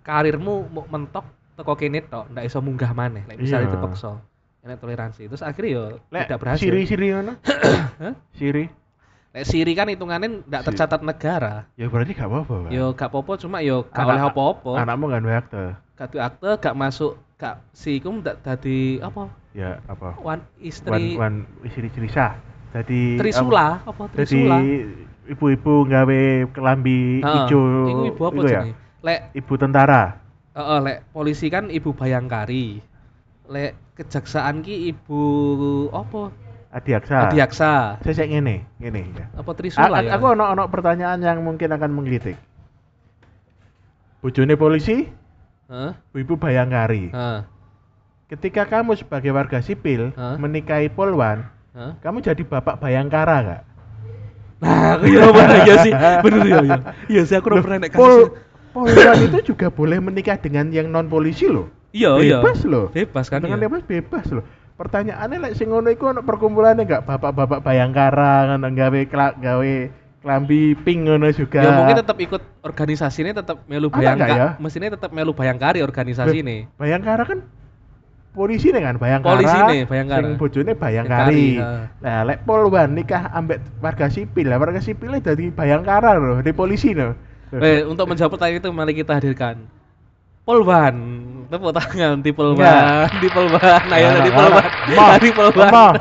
[0.02, 1.24] karirmu mau mentok
[1.56, 3.24] teko kene tok, ndak iso munggah maneh.
[3.26, 3.74] Lek misalnya Iya.
[3.74, 4.20] dipaksa.
[4.62, 5.22] Enak toleransi.
[5.26, 6.60] Terus akhirnya yo Lek, tidak berhasil.
[6.62, 7.40] Siri Siri mana
[8.04, 8.14] Hah?
[8.34, 8.68] Siri
[9.32, 11.72] Lek Siri kan hitungannya ndak tercatat negara.
[11.74, 14.72] ya berarti gak apa-apa kan Yo gak apa-apa cuma yo gak Anak- oleh apa-apa.
[14.78, 15.64] anakmu gak duwe akte
[15.96, 19.28] Gak duwe akte, gak masuk gak si iku ndak dadi apa?
[19.52, 21.34] ya apa Wan wan istri wan
[21.68, 22.36] Siri Sah
[22.72, 24.58] jadi Trisula, apa jadi Trisula?
[25.26, 26.22] ibu-ibu gawe
[26.52, 28.74] kelambi Heeh, ijo Iku ibu apa ya jenenge?
[29.04, 30.04] Lek ibu tentara
[30.56, 32.80] Heeh, lek polisi kan ibu bayangkari.
[33.52, 35.22] Lek kejaksaan ki ibu
[35.92, 36.32] apa?
[36.72, 37.72] adiaksa Adiaksa.
[38.04, 40.16] saya saya ngene ngene ya Apa Trisula a- ya?
[40.16, 42.36] aku ono ono pertanyaan yang mungkin akan menggelitik
[44.20, 45.08] bojone polisi
[45.66, 45.92] Heeh.
[46.16, 47.40] ibu bayangkari Heeh.
[48.30, 50.38] ketika kamu sebagai warga sipil Hah?
[50.38, 51.94] menikahi polwan Heeh.
[52.00, 53.64] kamu jadi bapak bayangkara gak
[54.56, 55.92] Nah, aku ya bener ya sih.
[56.24, 56.78] Bener ya ya.
[57.12, 58.40] Iya sih aku udah pernah Pol kasus.
[58.72, 62.40] polwan itu juga boleh menikah dengan yang non polisi loh Iya, iya.
[62.40, 63.68] bebas loh Bebas kan dengan ya.
[63.68, 69.00] bebas bebas loh pertanyaannya lek sing ngono iku ono perkumpulannya enggak bapak-bapak bayangkara ngono gawe
[69.44, 69.74] gawe
[70.26, 74.34] klambi pink ngono juga Ya mungkin tetap ikut organisasi ini tetap melu bayangkari.
[74.34, 74.48] ya?
[74.58, 76.66] Mestinya tetap melu bayangkari organisasi ini.
[76.76, 77.46] bayangkara kan
[78.34, 80.20] polisi nih kan bayangkara Polisi nih, Bayangkara.
[80.20, 85.54] sing bojone Bayangkari, bayangkari nah lek polwan nikah ambek warga sipil lah warga sipilnya jadi
[85.54, 87.14] bayangkara loh di polisi loh
[87.56, 89.70] Eh, untuk menjawab pertanyaan itu mari kita hadirkan
[90.44, 90.94] Polwan,
[91.48, 93.18] tepuk tangan di Polwan, Enggak.
[93.18, 94.74] di Polwan, ayo Anak, di Polwan, anak.
[94.94, 95.94] Ma, di Polwan.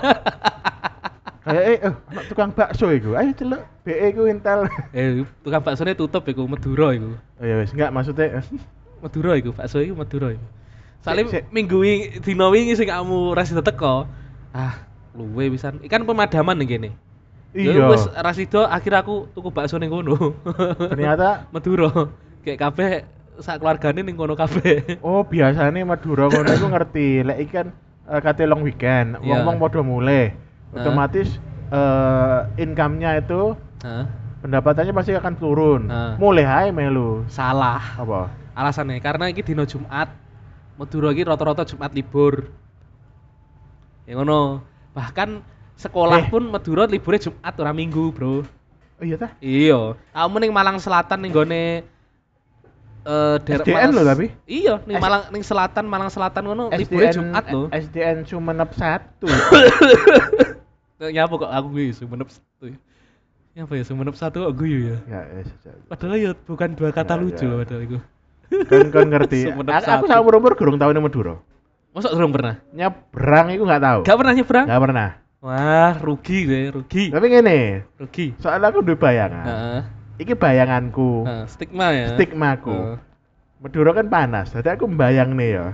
[1.44, 3.20] Eh, eh, eh, anak tukang bakso iku.
[3.20, 4.64] Ayo celuk, BE iku intel.
[4.96, 7.20] Eh, tukang bakso tutup iku Madura iku.
[7.20, 8.40] Oh ya wis enggak maksudnya
[9.04, 10.46] Madura iku, bakso iku Madura iku.
[11.04, 14.08] Salim minggu wingi dina wingi sing kamu rasido teko.
[14.56, 15.84] Ah, luwe pisan.
[15.84, 16.90] Ikan pemadaman nih gini.
[17.52, 17.92] iya.
[17.92, 20.16] Wis rasido akhir aku tuku bakso ning kono.
[20.96, 22.08] Ternyata Madura.
[22.40, 22.90] Kayak kabeh
[23.44, 24.96] sak keluargane ning kono kabeh.
[25.04, 27.20] oh biasanya Madura ngono iku ngerti.
[27.20, 27.68] Lek ikan
[28.08, 29.44] eh, kate long weekend, Iya.
[29.44, 30.32] wong-wong padha mulai.
[30.74, 30.82] Heeh.
[30.82, 31.28] Otomatis
[31.70, 34.04] eh income-nya itu Hah?
[34.42, 35.82] pendapatannya pasti akan turun.
[35.88, 36.12] Heeh.
[36.18, 37.22] Mulai ae melu.
[37.30, 37.96] Salah.
[37.96, 38.28] Apa?
[38.54, 40.10] Alasannya karena iki dino Jumat.
[40.74, 42.50] Madura iki rata-rata Jumat libur.
[44.04, 44.60] Ya ngono.
[44.92, 45.40] Bahkan
[45.74, 46.30] sekolah Eh.
[46.30, 48.46] pun Madura liburnya Jumat ora Minggu, Bro.
[48.94, 49.34] Oh iya tah?
[49.42, 51.82] Iya, kamu ning Malang Selatan ning gone
[53.04, 54.26] eh daerah SDN lho tapi?
[54.46, 57.66] Iya, ning Malang ning Selatan, Malang Selatan ngono libure Jumat lho.
[57.74, 59.18] SDN Sumenep 1.
[61.10, 62.70] Nyapa kok aku guyu Sumenep satu.
[62.70, 62.78] ya?
[63.54, 64.98] Nyapa ya Sumenep satu kok guyu ya?
[65.10, 65.50] ya, wis.
[65.50, 65.74] wis.
[65.86, 67.50] Padahal ya bukan dua kata Ya, lucu ya.
[67.50, 67.98] loh padahal itu.
[68.68, 69.40] Kon kon ngerti.
[69.50, 71.40] Aku aku sama umur-umur gurung tau ning Madura.
[71.90, 72.58] Masa durung pernah?
[72.74, 74.00] Nyebrang iku nggak tahu.
[74.02, 74.66] Gak pernah nyebrang?
[74.66, 75.08] Nggak pernah.
[75.44, 77.04] Wah, rugi gue, rugi.
[77.12, 78.32] Tapi ngene, Rugi.
[78.40, 79.44] soalnya aku duwe bayangan.
[79.44, 79.80] Heeh.
[80.24, 82.16] Iki bayanganku, stigma ya.
[82.16, 82.72] stigmaku.
[82.72, 82.96] Heeh.
[83.60, 85.66] Madura kan panas, jadi aku mbayang nih ya.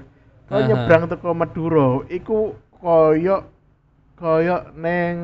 [0.50, 0.68] Kalau Aha.
[0.74, 3.46] nyebrang teko Madura, iku koyo
[4.20, 5.16] koyo neng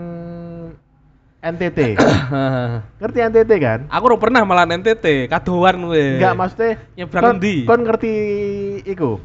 [1.44, 2.00] NTT.
[3.00, 3.80] ngerti NTT kan?
[3.92, 6.16] Aku udah pernah malah NTT, kadoan gue.
[6.18, 7.56] Enggak maksudnya Nyebrang kon, endi?
[7.68, 8.14] kon ngerti
[8.88, 9.20] iku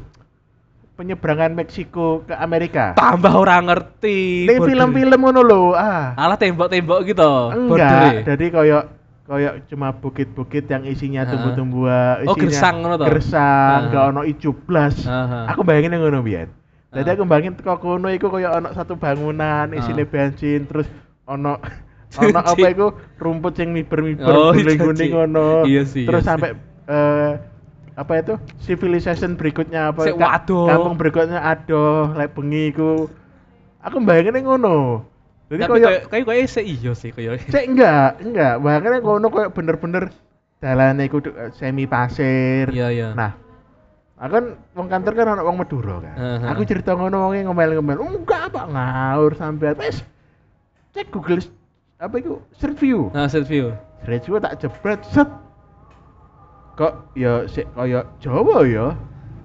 [0.92, 2.92] penyeberangan Meksiko ke Amerika.
[2.94, 4.44] Tambah orang ngerti.
[4.44, 5.62] Ning film-film ngono lho.
[5.72, 6.12] Ah.
[6.14, 7.32] Alah tembok-tembok gitu.
[7.56, 8.78] Enggak, jadi koyo
[9.24, 13.06] koyo cuma bukit-bukit yang isinya tumbuh-tumbuhan, Oh, isinya gersang ngono toh?
[13.08, 15.08] Gersang, gak ono ijo blas.
[15.08, 15.48] Aha.
[15.56, 16.52] Aku bayangin yang ngono biyen.
[16.92, 20.12] Jadi aku bayangin teko kono iku koyo ono satu bangunan isine Aha.
[20.12, 20.84] bensin terus
[21.24, 21.56] ono
[22.20, 25.14] ono apa iku rumput sing miber-miber Oh, guling-guling janji.
[25.16, 25.64] ngono.
[25.64, 26.50] Iya sih, Terus iya sampai
[26.84, 27.32] eh
[27.92, 30.64] apa itu civilization berikutnya apa Sik, waduh.
[30.68, 33.04] kampung berikutnya adoh lek bengi iku
[33.84, 35.04] aku bayangin yang ngono
[35.52, 37.44] jadi kayak kayak kayak sih iya sih kayak.
[37.52, 38.54] Cek enggak, enggak.
[38.56, 40.08] Bahkan kono koyo bener-bener
[40.56, 42.72] dalane kudu eh, semi pasir.
[42.72, 43.08] Iya iya.
[43.12, 43.36] Nah,
[44.22, 44.44] aku kan
[44.78, 46.14] wong kantor kan ana wong Madura kan.
[46.14, 46.46] Heeh.
[46.54, 47.98] Aku cerita ngono wonge ngomel-ngomel.
[47.98, 49.74] Enggak, Pak, ngawur sampean.
[49.82, 50.06] Wes
[50.94, 51.42] cek Google
[51.98, 53.10] apa itu Street View.
[53.10, 53.74] Nah, set view.
[54.06, 55.26] Street View tak jebret set.
[56.78, 58.94] Kok ya sik kaya Jawa ya.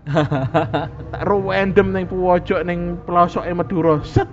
[1.12, 4.30] tak random ning pojok ning pelosoke Madura set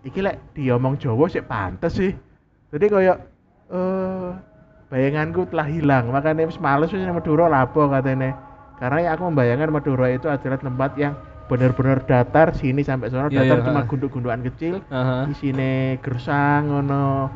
[0.00, 2.12] iki lek diomong Jawa sik pantes sih
[2.72, 3.14] jadi kaya
[3.68, 4.30] eh
[4.88, 8.32] bayanganku telah hilang makanya wis males wis ning Madura lapo katanya
[8.80, 11.12] karena ya aku membayangkan Madura itu adalah tempat yang
[11.46, 13.88] benar-benar datar sini sampai sana Iya, datar iya, cuma ha.
[13.90, 15.28] gunduk-gundukan kecil Aha.
[15.28, 17.28] di sini gersang ngono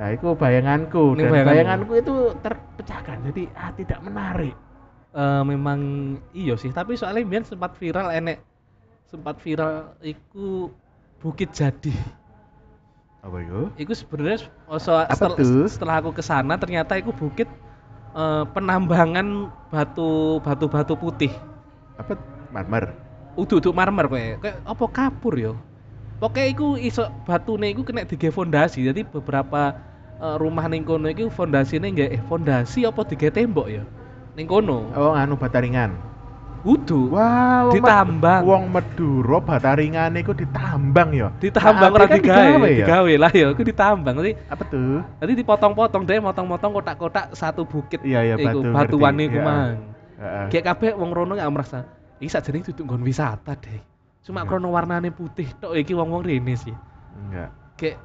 [0.00, 4.56] nah itu bayanganku Ini dan bayanganku itu terpecahkan jadi ah tidak menarik
[5.10, 5.78] Eh, memang
[6.30, 8.38] iya sih, tapi soalnya biar sempat viral enek
[9.10, 10.70] sempat viral iku
[11.18, 11.90] Bukit Jadi.
[13.20, 17.50] apa itu Iku sebenarnya oh, so- setel- setelah aku ke sana ternyata iku bukit
[18.16, 21.32] eh, penambangan batu batu batu putih.
[22.00, 22.16] apa
[22.48, 22.96] marmer
[23.36, 25.54] Udah udah marmer kayak kayak apa kapur yo.
[26.20, 28.84] Pokoknya iku iso batune iku kena dige fondasi.
[28.84, 29.78] Jadi beberapa
[30.18, 33.84] eh, rumah ning kono iku fondasine nggak eh fondasi apa dige tembok ya.
[34.34, 34.90] Ning kono.
[34.96, 36.09] oh anu bataringan
[36.60, 37.08] Udu.
[37.16, 38.42] Wow, Ditambang.
[38.44, 41.32] Wong Madura bataringan iku ditambang ya.
[41.40, 42.76] ditambang ora kan digawe, digawe ya?
[42.84, 44.14] digawe lah ya, aku ditambang.
[44.20, 45.00] Nanti Apa tuh?
[45.00, 48.04] nanti dipotong-potong deh, motong-motong kotak-kotak satu bukit.
[48.04, 49.44] Iya, iya, iku, batu, batuan iku Iya.
[49.44, 49.76] mang.
[50.20, 50.46] Heeh.
[50.52, 51.78] Kayak kabeh wong rono gak merasa
[52.20, 53.80] iki sakjane itu nggon wisata deh.
[54.20, 54.48] Cuma Iya.
[54.52, 56.76] krono warnane putih tok iki wong-wong rene sih.
[57.16, 57.56] Enggak.
[57.80, 57.96] Kayak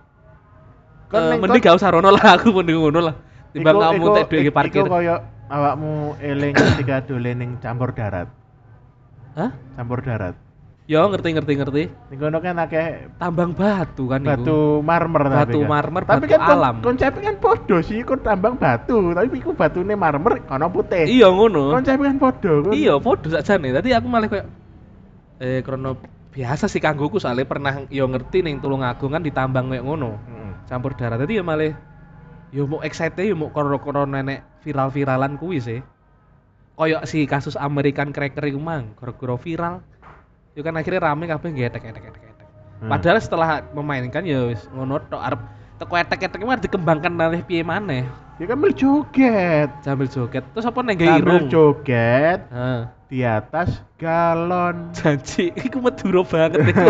[1.11, 3.15] neng- mending gak usah rono lah aku mending ngono lah.
[3.51, 4.83] Timbang Iku- kamu iku- tek duwe parkir.
[4.83, 5.15] Iku koyo
[5.51, 5.91] awakmu
[6.23, 8.31] eling ketika dolen ning campur darat.
[9.35, 9.51] Hah?
[9.75, 10.35] Campur darat.
[10.85, 11.83] Yo ngerti ngerti ngerti.
[12.13, 14.29] Ning kono kan akeh Tambang batu kan iku.
[14.29, 15.67] batu marmer Batu tapi kan.
[15.67, 16.75] marmer, tapi batu kan kon- alam.
[16.79, 21.73] konsepnya kan podo sih iku tambang batu tapi iku batune marmer kono putih Iya ngono.
[21.73, 23.73] konsepnya kan podo kan Iya, podo sakjane.
[23.73, 24.45] Tadi aku malah kayak
[25.37, 25.97] eh krono
[26.29, 30.21] biasa sih kanggoku soalnya pernah yo ngerti ning Tulungagung kan ditambang kayak ngono.
[30.21, 30.51] Heeh.
[30.65, 31.17] Campur darat.
[31.17, 31.73] Tadi ya malah
[32.53, 35.81] yo mau excited yo mau koro-koro nenek viral-viralan kuwi sih.
[36.75, 39.75] Koyok si kasus American Cracker iku mang, gara-gara viral.
[40.55, 42.47] Yo kan akhirnya rame kabeh getek getek getek getek.
[42.83, 42.91] Hmm.
[42.91, 45.41] Padahal setelah memainkan ya wis ngono tok arep
[45.75, 48.03] teko etek-etek mah dikembangkan nalih piye maneh.
[48.35, 50.43] dia kan joget Sambil joget.
[50.51, 52.81] Terus apa neng gawe sambil joget Heeh.
[53.07, 56.87] di atas galon Janji, iku Madura banget iku.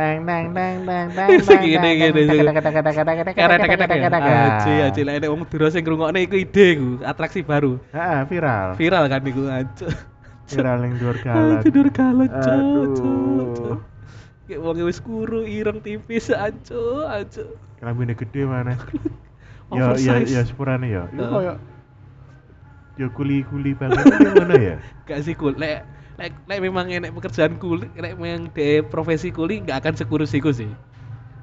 [0.00, 1.90] Teng teng teng teng teng Sing gini,
[4.40, 7.76] aja aja lah nek wong Madura sing ngrungokne iku ide iku, atraksi baru.
[7.92, 8.68] Heeh, viral.
[8.80, 9.88] Viral kan iku aja.
[10.50, 13.78] viral yang luar galon Tidur galon, Aduh.
[14.50, 17.44] Kayak wong wis kuru, ireng tipis aja, aja.
[17.80, 18.76] rambutnya gede mana
[19.76, 21.08] ya ya ya sepurane ya.
[21.08, 21.30] Heeh.
[21.32, 21.54] koyo
[23.00, 24.76] ya kuli kuli banget yang mana ya?
[25.08, 25.86] Gak sih kul, lek
[26.20, 30.52] lek lek memang enek pekerjaan kuli, lek memang de profesi kuli nggak akan sekurus iku
[30.52, 30.68] sih.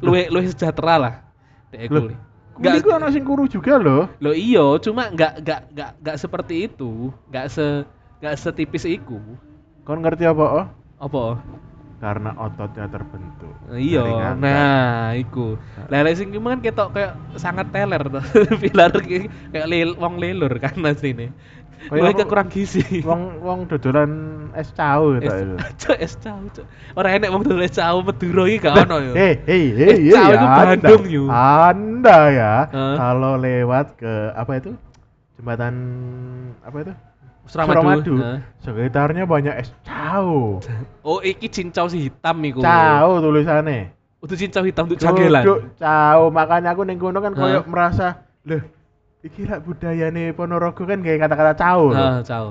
[0.06, 1.14] Luwe luwe sejahtera lah.
[1.74, 2.16] Loh, kuli.
[2.62, 6.70] kuli ku ana sing kuru juga loh Lo iyo, cuma nggak nggak nggak nggak seperti
[6.70, 7.86] itu, nggak se
[8.22, 9.18] nggak setipis iku.
[9.82, 11.42] kon ngerti apa oh Apa?
[11.98, 13.50] karena ototnya terbentuk.
[13.74, 15.58] Iya, nah, iku.
[15.90, 18.22] Lah lek sing kan ketok kayak sangat teler tuh.
[18.62, 21.34] Pilar kayak lil, wong lelur kan asline.
[21.88, 22.82] Aku- kekurang gizi.
[23.06, 24.12] Wong wong dodolan
[24.58, 25.30] es cau gitu.
[25.30, 26.66] Es cok es cau cok.
[26.98, 29.14] Ora enek wong dole es cau Madura iki gak ono yo.
[29.14, 30.48] Hei, hei, hei, Es Cau ya, itu.
[30.48, 31.24] Bandung, Yu.
[31.30, 32.96] Anda ya, Hah?
[32.98, 34.72] kalau lewat ke apa itu
[35.38, 35.74] jembatan
[36.66, 36.94] apa itu
[37.48, 37.72] Suramadu.
[37.80, 38.40] Suramadu, Heeh.
[38.60, 40.60] sekitarnya banyak es cau.
[41.08, 42.60] Oh, iki cincau si hitam iku.
[42.60, 43.96] Cau tulisannya.
[44.20, 45.44] Udah cincau hitam untuk jagelan.
[45.46, 47.40] Duduk cau, makanya aku ning kono kan Hah?
[47.40, 48.60] koyo merasa, loh,
[49.28, 51.92] iki lak budayane Ponorogo kan kayak kata-kata cau.
[51.92, 52.48] Heeh, cau.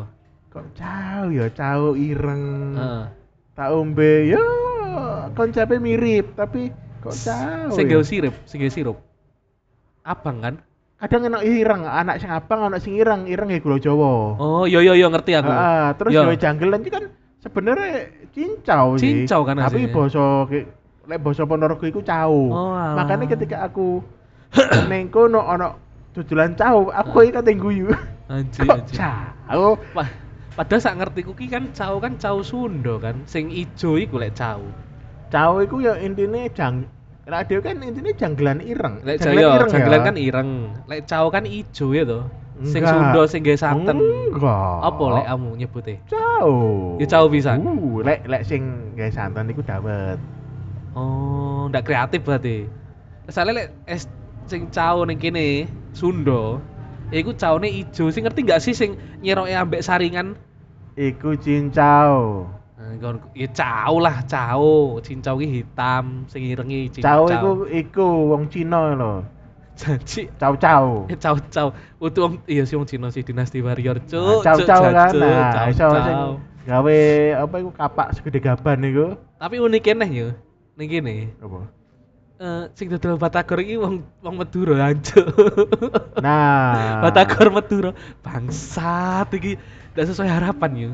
[0.48, 2.44] Kok cau ya, cau ireng.
[2.72, 3.04] Heeh.
[3.52, 4.44] Tak ombe ya
[5.32, 6.68] konsepnya mirip, tapi
[7.00, 7.72] kok cau.
[7.72, 7.92] Sing ya?
[7.92, 8.98] gawe sirup, sing gawe sirup.
[10.02, 10.56] Abang kan?
[10.96, 14.80] kadang enak ireng anak sing abang anak sing ireng ireng ya gula jawa Oh, yo
[14.80, 15.52] yo yo ngerti aku.
[15.52, 16.24] Ah, terus Yo.
[16.24, 17.04] gawe janggelan itu kan
[17.36, 20.64] sebenarnya cincau sih Cincau kan tapi basa ki-
[21.04, 22.96] lek basa Ponorogo iku cau Oh, alah.
[22.96, 24.00] makanya ketika aku
[24.88, 25.86] neng kono ono
[26.16, 27.92] dodolan cau aku iki kate guyu
[28.26, 28.96] Anjir, kok anjir.
[28.96, 30.24] cau Pa-
[30.57, 33.20] Padahal sak ngerti ku ki kan cau kan cau Sunda kan.
[33.24, 34.64] Sing ijo iku lek cau.
[35.26, 36.88] cau iku ya intine jang
[37.22, 40.07] lek dhewe kan intine janggelan ireng Lek Janggelan Jawa ireng janggelan ya.
[40.07, 40.50] kan ireng.
[40.87, 42.20] Lek cau kan ijo ya to.
[42.64, 42.81] Sing.
[42.83, 44.00] Sunda sing gawe santen.
[44.00, 45.94] enggak Apa lek kamu nyebute?
[46.09, 46.52] cau
[46.96, 47.59] Ya, cau pisan.
[47.61, 48.62] uh, lek lek sing
[48.96, 50.16] gawe santan iku dawet
[50.96, 52.64] Oh, ndak kreatif berarti.
[53.29, 54.09] Soalnya lek es
[54.46, 56.59] sing cau ning kene Sunda,
[57.11, 58.09] iku caune ijo.
[58.11, 60.38] Sing ngerti gak sih sing nyeroke ambek saringan?
[60.96, 65.00] iku cincau Nah, kon ya cau lah, cau.
[65.00, 67.32] Cincau ki hitam, sing irengi Cau cincau.
[67.32, 69.24] iku iku wong Cina lho.
[69.76, 71.04] Janji Cau cau.
[71.12, 71.68] Eh, cau cau.
[72.00, 74.44] Utuh wong iya sih wong Cina sih dinasti warrior, cuk.
[74.44, 75.12] Cau cuk, cau kan.
[75.16, 76.18] Nah, iso sing
[76.68, 76.98] gawe
[77.44, 79.16] apa iku kapak segede gaban iku.
[79.40, 80.28] Tapi unik neh yo.
[80.76, 81.32] Ning kene.
[81.40, 81.75] Apa?
[82.37, 85.25] Eh, sing dodol batagor iki wong wong Madura hancur.
[86.20, 87.01] Nah.
[87.01, 87.90] Batagor Madura.
[88.20, 89.57] Bangsat iki
[89.96, 90.90] ndak sesuai harapan yo.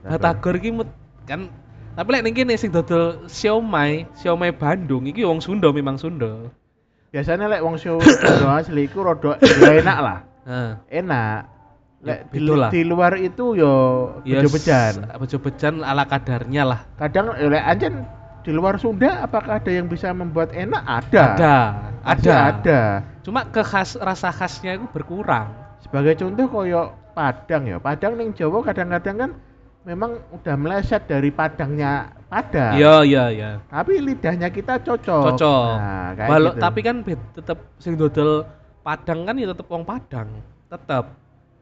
[0.00, 0.72] Batagor iki
[1.28, 1.52] kan
[1.92, 6.48] tapi lek ning kene sing dodol siomay, siomay Bandung iki wong Sunda memang Sunda.
[7.12, 10.18] Biasanya lek wong show Sunda asli iku rada enak lah.
[10.48, 10.70] Heeh.
[11.04, 11.40] Enak.
[12.02, 12.70] Ya, Lek di, lah.
[12.72, 13.72] di luar itu yo
[14.26, 15.06] bejo-bejan.
[15.06, 16.80] s- bejo-bejan ala kadarnya lah.
[16.96, 18.08] Kadang lek anjen
[18.42, 20.82] di luar Sunda apakah ada yang bisa membuat enak?
[20.82, 21.24] Ada.
[21.38, 21.56] Ada,
[22.02, 22.34] ada.
[22.50, 22.80] ada.
[23.22, 25.54] Cuma kekhas rasa khasnya itu berkurang.
[25.82, 27.76] Sebagai contoh koyo Padang ya.
[27.78, 29.30] Padang ning Jawa kadang-kadang kan
[29.86, 32.74] memang udah meleset dari Padangnya Padang.
[32.74, 33.50] Iya, iya, iya.
[33.68, 35.36] Tapi lidahnya kita cocok.
[35.36, 35.66] Cocok.
[35.78, 36.62] Nah, kayak Walau gitu.
[36.64, 38.42] tapi kan tetep sing dodol
[38.82, 40.42] Padang kan ya tetep wong Padang.
[40.66, 41.04] Tetep.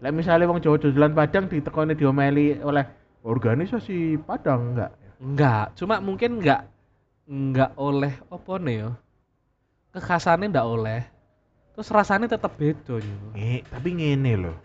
[0.01, 2.85] Lek misalnya wong Jawa dodolan Padang ditekoni diomeli oleh
[3.21, 5.00] organisasi Padang enggak?
[5.21, 6.65] Enggak, cuma mungkin enggak
[7.29, 8.91] enggak oleh apa nih ya.
[9.93, 11.01] Kekhasannya enggak oleh.
[11.77, 13.17] Terus rasanya tetep beda yo.
[13.33, 14.57] Eh, tapi ngene loh.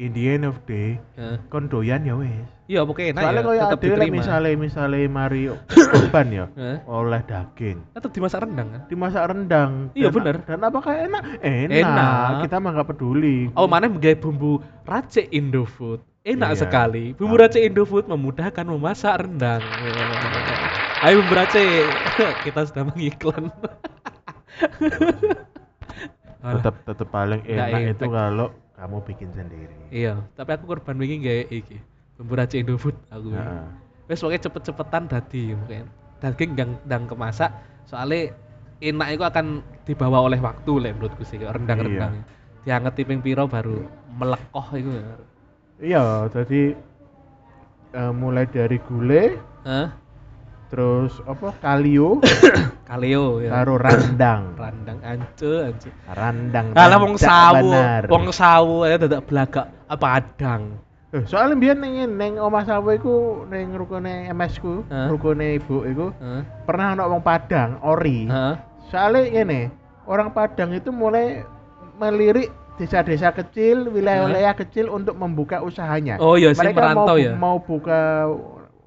[0.00, 1.36] In the end of day, Ya.
[1.52, 2.32] kon doyan ya wis.
[2.64, 4.14] Iya, pokoknya enak Soalnya ya, lek diterima.
[4.16, 5.42] misalnya misalnya mari
[5.92, 8.82] korban ya Eh, oleh daging tetep dimasak rendang kan?
[8.88, 9.72] dimasak rendang.
[9.92, 10.40] Iya, bener.
[10.48, 11.22] Dan apakah enak?
[11.42, 11.76] Enak.
[11.84, 12.28] Enak.
[12.48, 13.52] Kita mah nggak peduli.
[13.52, 14.56] Oh, mana menggawe bumbu
[14.88, 16.00] racik Indofood.
[16.20, 16.58] Enak Iya.
[16.68, 17.04] sekali.
[17.16, 19.64] Bumbu racik Indofood memudahkan memasak rendang.
[21.04, 21.88] Ayo bumbu racik.
[22.44, 23.48] Kita sudah mengiklan.
[26.40, 29.76] Tetap tetap paling enak itu kalau kamu bikin sendiri.
[29.92, 31.76] Iya, tapi aku korban wingi gawe iki.
[32.16, 33.32] Bumbu racik Indofood aku.
[33.32, 33.64] Heeh.
[34.08, 35.84] Wes pokoknya cepet-cepetan dadi mungkin.
[36.20, 37.48] Daging dang, dang kemasak
[37.88, 38.36] soalnya
[38.80, 39.46] enak itu akan
[39.88, 42.24] dibawa oleh waktu lah menurutku sih kayak rendang-rendang.
[42.60, 44.92] Diangeti ping piro baru melekoh itu.
[45.80, 46.76] Iya, jadi
[47.90, 49.96] eh, mulai dari gule, Hah?
[50.68, 52.20] terus apa kalio,
[52.90, 53.50] Kaleo ya.
[53.50, 54.54] karo randang.
[54.54, 55.88] Randang ance ance.
[56.06, 56.76] Randang.
[56.76, 57.70] Kalah wong sawu,
[58.06, 60.62] wong sawu ya dadak belagak apa adang.
[61.10, 63.14] Eh, soalnya biar neng neng omah sawu iku
[63.48, 65.10] neng rukune MS ku, Hah?
[65.10, 66.42] rukune ibu iku Heeh.
[66.68, 68.28] pernah ono wong Padang, ori.
[68.28, 68.54] Heeh.
[68.92, 69.60] Soalnya ini
[70.06, 71.42] orang Padang itu mulai
[71.96, 76.18] melirik desa-desa kecil, wilayah-wilayah kecil untuk membuka usahanya.
[76.20, 77.32] Oh iya Mereka merantau mau, ya.
[77.36, 78.28] mau buka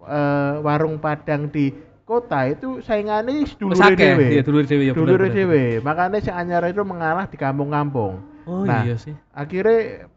[0.06, 3.48] eh, warung Padang di kota itu saingannya
[3.96, 3.96] akeh.
[3.96, 4.26] dhewe.
[4.36, 4.93] Iya, dulur dhewe ya.
[4.93, 5.32] bener.
[5.32, 5.63] dhewe.
[5.82, 8.19] Makanya si anyar itu mengalah di kampung-kampung.
[8.43, 9.15] Oh Nah, iya sih.
[9.32, 10.08] Akhirnya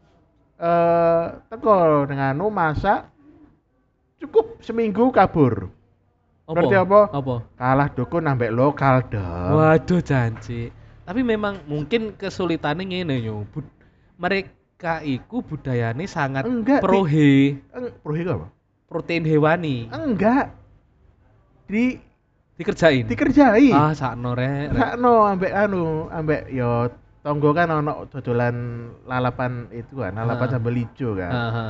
[0.57, 3.07] eh teko dengan anu masak
[4.19, 5.69] cukup seminggu kabur.
[6.47, 6.55] Apa?
[6.55, 6.99] Ngerti apa?
[7.11, 7.35] Apa?
[7.59, 9.51] Kalah dukun ambek lokal dong.
[9.59, 10.71] Waduh janji.
[11.07, 13.47] Tapi memang mungkin kesulitannya ngene yo.
[13.47, 13.71] Bud-
[14.19, 18.47] mereka iku budayane sangat Enggak, pro he, Eng, prohe apa?
[18.85, 19.87] protein hewani.
[19.87, 20.51] Enggak.
[21.63, 21.99] di
[22.55, 23.05] Dikerjain.
[23.05, 23.69] dikerjai.
[23.69, 24.71] Ah, sakno rek.
[24.71, 24.79] rek.
[24.79, 26.89] Sakno ambek anu, ambek yo
[27.21, 28.55] tonggo kan ono dodolan
[29.03, 30.51] lalapan itu kan, lalapan Ah.
[30.51, 31.29] sambal hijau kan.
[31.29, 31.67] Aha.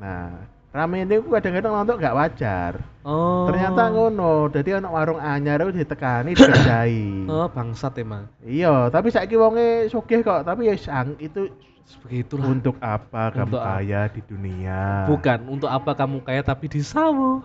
[0.00, 0.26] Nah,
[0.70, 2.72] rame ini aku kadang-kadang nonton gak wajar.
[3.02, 3.48] Oh.
[3.50, 7.26] Ternyata ngono, jadi ono warung anyar itu ditekani dikerjai.
[7.32, 8.30] Oh, bangsat emang.
[8.44, 11.50] Iya, tapi saiki wonge sugih kok, tapi ya sang itu
[11.98, 12.46] Begitulah.
[12.48, 13.70] untuk apa kamu Untuk apa?
[13.76, 14.80] kaya di dunia?
[15.06, 17.42] Bukan untuk apa kamu kaya tapi di sawo.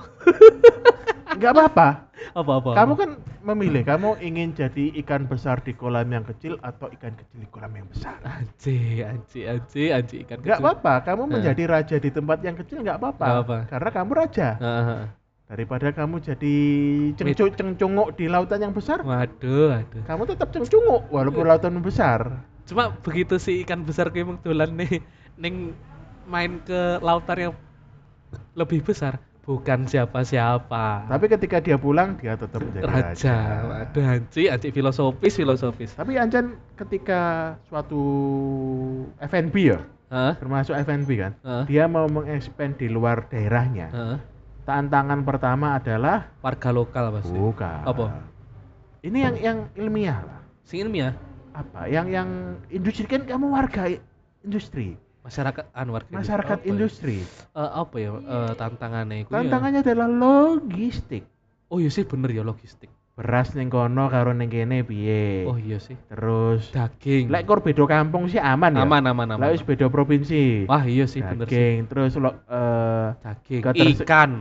[1.27, 1.88] Enggak apa-apa.
[2.31, 2.71] Apa-apa.
[2.73, 3.10] Kamu kan
[3.43, 7.69] memilih, kamu ingin jadi ikan besar di kolam yang kecil atau ikan kecil di kolam
[7.71, 8.17] yang besar.
[8.23, 10.65] anji, anji, anji, anji ikan Enggak kecil.
[10.65, 11.29] apa-apa, kamu Eh.
[11.31, 13.25] menjadi raja di tempat yang kecil enggak apa-apa.
[13.39, 13.58] Apa.
[13.67, 14.49] Karena kamu raja.
[14.58, 15.01] Heeh.
[15.45, 16.55] Daripada kamu jadi
[17.13, 20.01] cengcuk cengcunguk di lautan yang besar, Waduh, waduh.
[20.03, 22.41] kamu tetap cengcunguk walaupun lautan besar.
[22.65, 25.01] Cuma begitu si ikan besar kayak dolan nih
[25.38, 25.78] ning
[26.25, 27.54] main ke lautan yang
[28.58, 31.06] lebih besar, bukan siapa-siapa.
[31.06, 33.06] Tapi ketika dia pulang, dia tetap menjadi raja.
[33.13, 33.36] raja.
[33.69, 35.91] Waduh, anji, anji filosofis, filosofis.
[35.93, 38.01] Tapi Anjan ketika suatu
[39.21, 40.34] F&B ya, Hah?
[40.41, 41.63] termasuk F&B kan, Heeh.
[41.69, 43.88] dia mau mengekspand di luar daerahnya.
[43.93, 44.17] Heeh.
[44.65, 47.30] Tantangan pertama adalah Warga lokal pasti.
[47.38, 47.86] bukan.
[47.86, 48.06] Apa?
[49.06, 50.41] Ini yang yang ilmiah lah.
[50.65, 51.13] Sing ilmiah,
[51.56, 51.88] Apa?
[51.88, 52.30] Yang yang
[52.68, 54.04] industri kan kamu warga i-
[54.44, 56.72] industri, masyarakat anu warga masyarakat apa ya?
[56.76, 57.18] industri.
[57.56, 59.36] Eh, apa ya eh, tantangannya iku ya?
[59.39, 61.24] Tantangannya adalah logistik.
[61.72, 62.91] Oh iya sih bener ya logistik.
[63.15, 65.48] Beras ning kono karo ning kene piye?
[65.48, 65.96] Oh iya sih.
[66.12, 67.32] Terus Daging.
[67.32, 68.84] lek kor beda kampung sih aman ya.
[68.84, 69.39] aman aman aman.
[69.39, 70.68] Lek wis beda provinsi.
[70.68, 71.56] Wah iya sih bener sih.
[71.56, 73.62] Daging, terus lo eh Daging.
[73.96, 74.32] Ikan.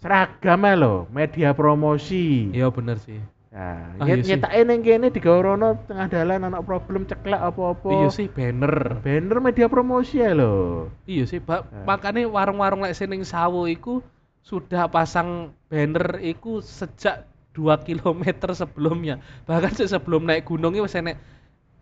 [0.00, 2.48] seragam lho, media promosi.
[2.52, 3.20] Iya bener sih.
[3.50, 7.90] Nah, Ah, nyet iya nyetake ning kene digawrono tengah dalan ana problem ceklek apa-apa.
[7.90, 9.02] Iya sih banner.
[9.02, 10.86] Banner media promosi ya lho.
[11.10, 11.66] Iya sih, Pak.
[11.66, 11.82] Nah.
[11.82, 14.06] Makanya warung-warung lek sing sawo iku
[14.46, 17.26] sudah pasang banner iku sejak
[17.58, 18.22] 2 km
[18.54, 19.18] sebelumnya.
[19.50, 21.18] Bahkan sebelum naik gunung iki wis enek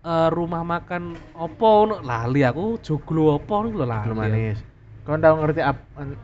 [0.09, 4.17] eh, rumah makan opo lali aku joglo opo lho lali.
[4.17, 4.59] Manis.
[5.05, 5.77] Kon tau ngerti ap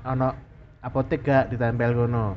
[0.09, 0.33] ana
[0.81, 2.33] apotek gak ditempel kono?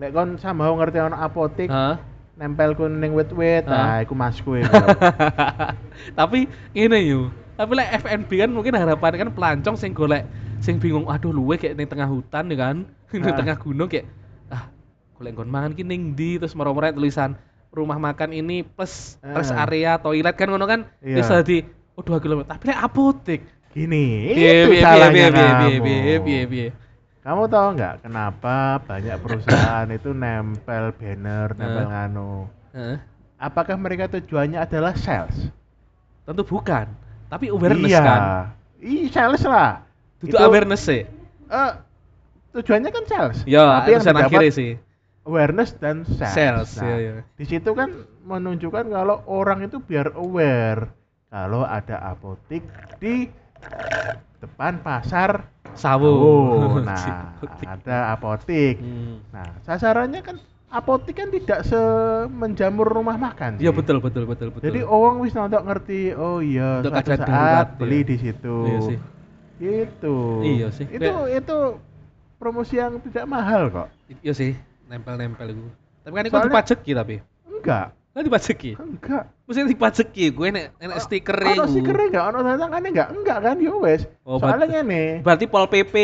[0.00, 2.15] Lek kon sama ngerti ana apotek Hah?
[2.36, 3.72] Nempel kun ning wit-wit, Hah?
[3.72, 4.68] nah iku masku iku.
[6.18, 6.44] Tapi
[6.76, 7.32] ini yo.
[7.56, 10.28] Tapi lek FNB kan mungkin harapan kan pelancong sing golek
[10.60, 12.76] sing bingung aduh luwe kayak ning tengah hutan ya kan.
[13.16, 13.36] ning Ah.
[13.36, 14.04] tengah gunung kayak
[14.52, 14.68] ah
[15.16, 17.40] golek nggon mangan ki ning ndi terus meromret tulisan
[17.72, 19.64] rumah makan ini plus rest Ah.
[19.64, 20.84] area toilet kan ngono kan.
[21.00, 21.24] Iya.
[21.24, 21.58] Terus tadi
[21.96, 22.44] oh 2 km.
[22.44, 23.40] Tapi lek apotek.
[23.76, 25.84] Gini, itu salahnya kamu.
[27.26, 32.46] Kamu tahu nggak kenapa banyak perusahaan itu nempel banner, nempel nganu?
[33.34, 35.50] Apakah mereka tujuannya adalah sales?
[36.22, 36.86] Tentu bukan.
[37.26, 38.02] Tapi awareness iya.
[38.06, 38.20] kan.
[38.78, 39.82] Iya, sales lah.
[40.22, 41.02] Itu awareness sih.
[41.50, 41.72] eh,
[42.54, 43.38] tujuannya kan sales.
[43.42, 44.70] Ya, Tapi yang didapat akhirnya sih.
[45.26, 46.30] awareness dan sales.
[46.30, 47.12] Sales, Nah, iya, iya.
[47.34, 47.90] Di situ kan
[48.22, 50.94] menunjukkan kalau orang itu biar aware
[51.26, 52.62] kalau ada apotik
[53.02, 53.26] di
[54.46, 55.50] depan pasar.
[55.76, 56.08] Sawo.
[56.08, 57.36] Oh, nah,
[57.68, 58.80] ada apotik.
[58.80, 59.20] Hmm.
[59.28, 60.40] Nah, sasarannya kan
[60.72, 63.60] apotik kan tidak semenjamur rumah makan.
[63.60, 64.72] Iya betul betul betul betul.
[64.72, 68.08] Jadi orang wis nonton ngerti, oh iya, Untuk suatu saat darurat, beli iya.
[68.08, 68.56] di situ.
[68.64, 68.98] Iya sih.
[69.56, 70.16] Gitu.
[70.44, 70.86] Iya sih.
[70.88, 71.58] Itu itu
[72.40, 73.88] promosi yang tidak mahal kok.
[74.24, 74.52] Iya sih,
[74.88, 75.60] nempel-nempel itu.
[76.06, 77.16] Tapi kan itu Soalnya- dipajeki tapi.
[77.48, 78.80] Enggak, Kan dipajeki.
[78.80, 79.28] enggak.
[79.44, 81.68] Mesti dipajeki, gue nek nek stiker Ono iku.
[81.68, 84.08] stiker enggak, ono tantangannya enggak, enggak kan yo wes.
[84.24, 85.94] Oh, Soalnya ngene, Berarti Pol PP.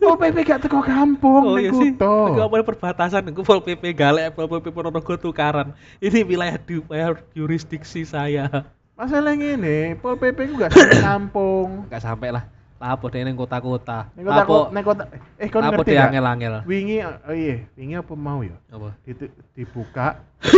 [0.00, 1.92] oh PP gak teko kampung Oh iya sih.
[2.00, 5.76] apa perbatasan aku Pol PP Galek, Pol PP Ponorogo tukaran.
[6.00, 8.48] Ini wilayah di wilayah jurisdiksi saya.
[8.96, 11.68] Masalah ngene, Pol PP ku gak sampai kampung.
[11.92, 12.44] Enggak sampai lah.
[12.80, 14.08] Lapo deh ning kota-kota.
[14.08, 15.04] Kota Lapo ning kota
[15.36, 16.08] eh lapo ngerti gak?
[16.08, 16.54] angel-angel.
[16.64, 18.56] Wingi oh iya, wingi apa mau ya?
[18.72, 18.96] Apa?
[19.04, 20.24] Ditu- dibuka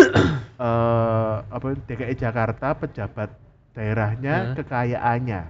[0.63, 3.35] eh apa DKI Jakarta pejabat
[3.75, 4.55] daerahnya Hah?
[4.55, 5.43] kekayaannya.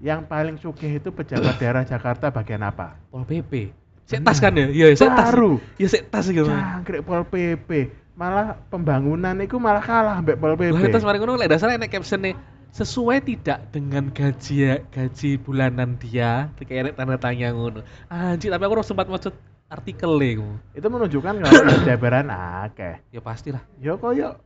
[0.00, 2.96] Yang paling sugih itu pejabat daerah Jakarta bagian apa?
[3.12, 3.68] Pol PP.
[4.08, 4.72] Sik tas kan ya?
[4.72, 5.36] Iya, sik tas.
[5.36, 5.60] Baru.
[5.76, 6.40] Ya sik tas iki.
[6.40, 6.48] Mas.
[6.48, 7.70] Cangkrik Pol PP.
[8.16, 10.72] Malah pembangunan itu malah kalah mbek Pol PP.
[10.72, 12.24] Lah terus mari ngono lek dasarnya nek caption
[12.70, 17.82] sesuai tidak dengan gaji gaji bulanan dia kayak tanda tanya ngono.
[18.06, 19.34] Anjir, tapi aku harus sempat maca
[19.70, 20.48] artikel iku.
[20.74, 23.02] Itu menunjukkan kalau Jabaran akeh.
[23.10, 23.62] Ya pastilah.
[23.78, 24.38] Ya koyo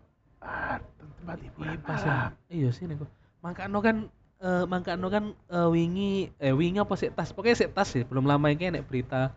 [0.45, 2.09] ah, tempat hiburan Pas malam.
[2.09, 2.19] ya.
[2.53, 3.05] Iya sih niku.
[3.41, 3.97] Mangkano kan
[4.45, 7.33] eh mangkano kan eh, wingi eh wingi apa sih tas?
[7.33, 9.33] Pokoknya sik tas sih, belum lama ini nek berita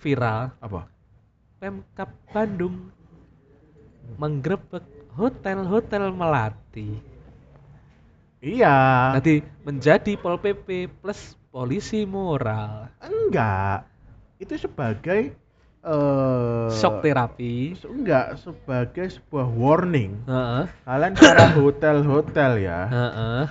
[0.00, 0.88] viral Apa?
[1.60, 2.88] Pemkap Bandung
[4.16, 4.84] menggerebek
[5.16, 7.09] hotel-hotel melati.
[8.40, 8.76] Iya.
[9.20, 12.88] Nanti menjadi Pol PP plus polisi moral.
[13.04, 13.84] Enggak.
[14.40, 15.36] Itu sebagai
[15.80, 17.76] eh Shock terapi.
[17.84, 20.24] enggak sebagai sebuah warning.
[20.24, 20.64] Heeh.
[20.84, 23.44] Kalian para hotel-hotel ya, Heeh.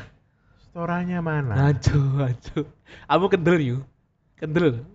[0.70, 1.74] storanya mana?
[1.74, 2.66] Aduh, aduh.
[3.10, 3.82] Kamu kendel yuk.
[4.38, 4.86] Kendel.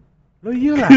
[0.44, 0.90] Lo iya lah.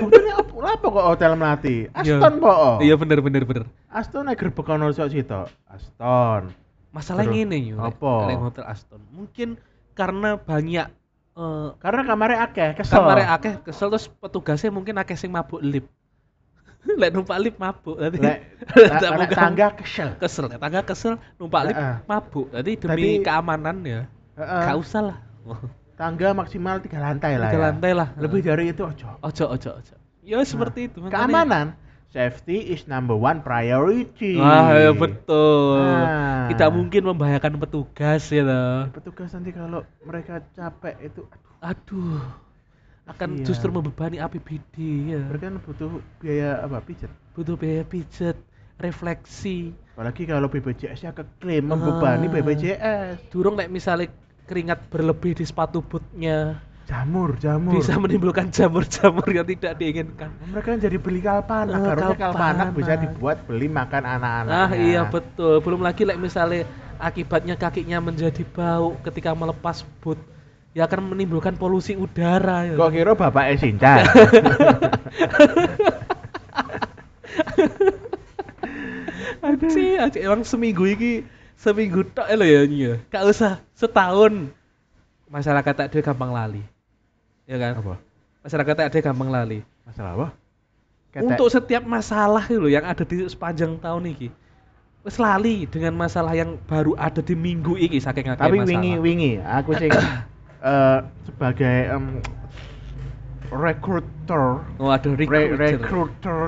[0.00, 1.76] buktinya apa, kok hotel melati?
[1.92, 2.80] Aston po.
[2.80, 3.64] Iya bener bener bener.
[3.92, 5.46] Aston nek gerbek ono sok sitok.
[5.68, 6.50] Aston.
[6.90, 7.78] Masalah Terus, ngene yuk.
[7.78, 8.12] apa?
[8.26, 9.00] Lek hotel Aston.
[9.14, 9.48] Mungkin
[9.94, 10.86] karena banyak
[11.30, 12.98] eh Karena kamarnya akeh, kesel.
[12.98, 15.86] kamare akeh kesel terus petugasnya mungkin akeh sing mabuk lip.
[17.00, 17.94] Lek numpak lip mabuk.
[17.94, 18.38] Dadi Lek
[19.38, 20.18] tangga kesel.
[20.18, 22.50] kesel, tangga kesel numpak lip mabuk.
[22.50, 24.00] Jadi demi Tadi- keamanan ya.
[24.34, 24.62] Heeh.
[24.66, 25.16] Gak usah lah.
[25.94, 27.52] Tangga maksimal tiga lantai lah.
[27.52, 27.66] Tiga ya.
[27.70, 28.08] lantai lah.
[28.16, 29.20] Lebih dari itu ojo.
[29.20, 29.94] Ojo ojo ojo.
[30.24, 30.98] Ya seperti itu.
[31.06, 31.76] Keamanan.
[32.10, 34.34] Safety is number one priority.
[34.34, 35.78] Wah, ya betul.
[35.78, 36.50] Nah.
[36.50, 38.90] Tidak mungkin membahayakan petugas ya toh.
[38.90, 41.22] Petugas nanti kalau mereka capek itu,
[41.62, 42.22] aduh, Aduh.
[43.06, 43.46] Akan Iya.
[43.46, 44.74] justru membebani APBD
[45.10, 45.22] ya.
[45.26, 47.10] mereka kan butuh biaya apa pijet.
[47.34, 48.38] Butuh biaya pijet,
[48.76, 49.70] refleksi.
[49.94, 52.32] Apalagi kalau BPJS-nya keklaim membebani Ah.
[52.32, 53.14] BPJS.
[53.28, 54.10] Durung nek misalnya
[54.46, 56.58] keringat berlebih di sepatu bootnya
[56.88, 57.78] Jamur, jamur.
[57.78, 60.30] bisa menimbulkan jamur-jamur yang tidak diinginkan.
[60.50, 64.50] Mereka jadi beli kalpanak, Eh, harusnya kalpanak bisa dibuat beli makan anak-anak.
[64.50, 65.62] Ah iya betul.
[65.62, 66.66] Belum lagi like misalnya
[66.98, 70.18] akibatnya kakinya menjadi bau ketika melepas boot
[70.74, 72.74] ya akan menimbulkan polusi udara ya.
[72.74, 73.94] Kok kira bapak Sinca?
[79.40, 81.24] Aci, aci emang seminggu ini
[81.56, 82.92] seminggu tok lho ya ya.
[83.08, 84.52] Gak usah setahun.
[85.30, 86.62] Masyarakat tak ada gampang lali.
[87.46, 87.78] Ya kan?
[87.78, 87.94] apa?
[88.42, 89.58] Masyarakat tak ada gampang lali.
[89.86, 90.28] Masalah apa?
[91.10, 91.22] Ketek.
[91.26, 94.28] Untuk setiap masalah itu yang ada di sepanjang tahun ini.
[95.00, 98.68] Wes lali dengan masalah yang baru ada di minggu ini saking akeh tapi masalah.
[98.68, 99.88] wingi wingi aku sing
[100.60, 102.20] eh, sebagai em,
[103.48, 105.80] recruiter Oh, ada re- recruiter.
[105.80, 106.40] recruiter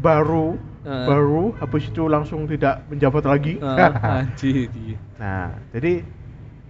[0.00, 1.04] baru Eh.
[1.04, 3.60] baru habis itu langsung tidak menjabat lagi.
[3.60, 4.72] Ah, anjir.
[5.20, 6.00] nah, jadi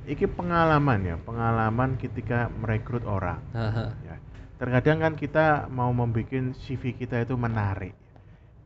[0.08, 3.40] iki pengalaman ya, pengalaman ketika merekrut orang.
[3.52, 3.92] Aha.
[4.04, 4.16] Ya.
[4.60, 7.96] Terkadang kan kita mau membuat CV kita itu menarik.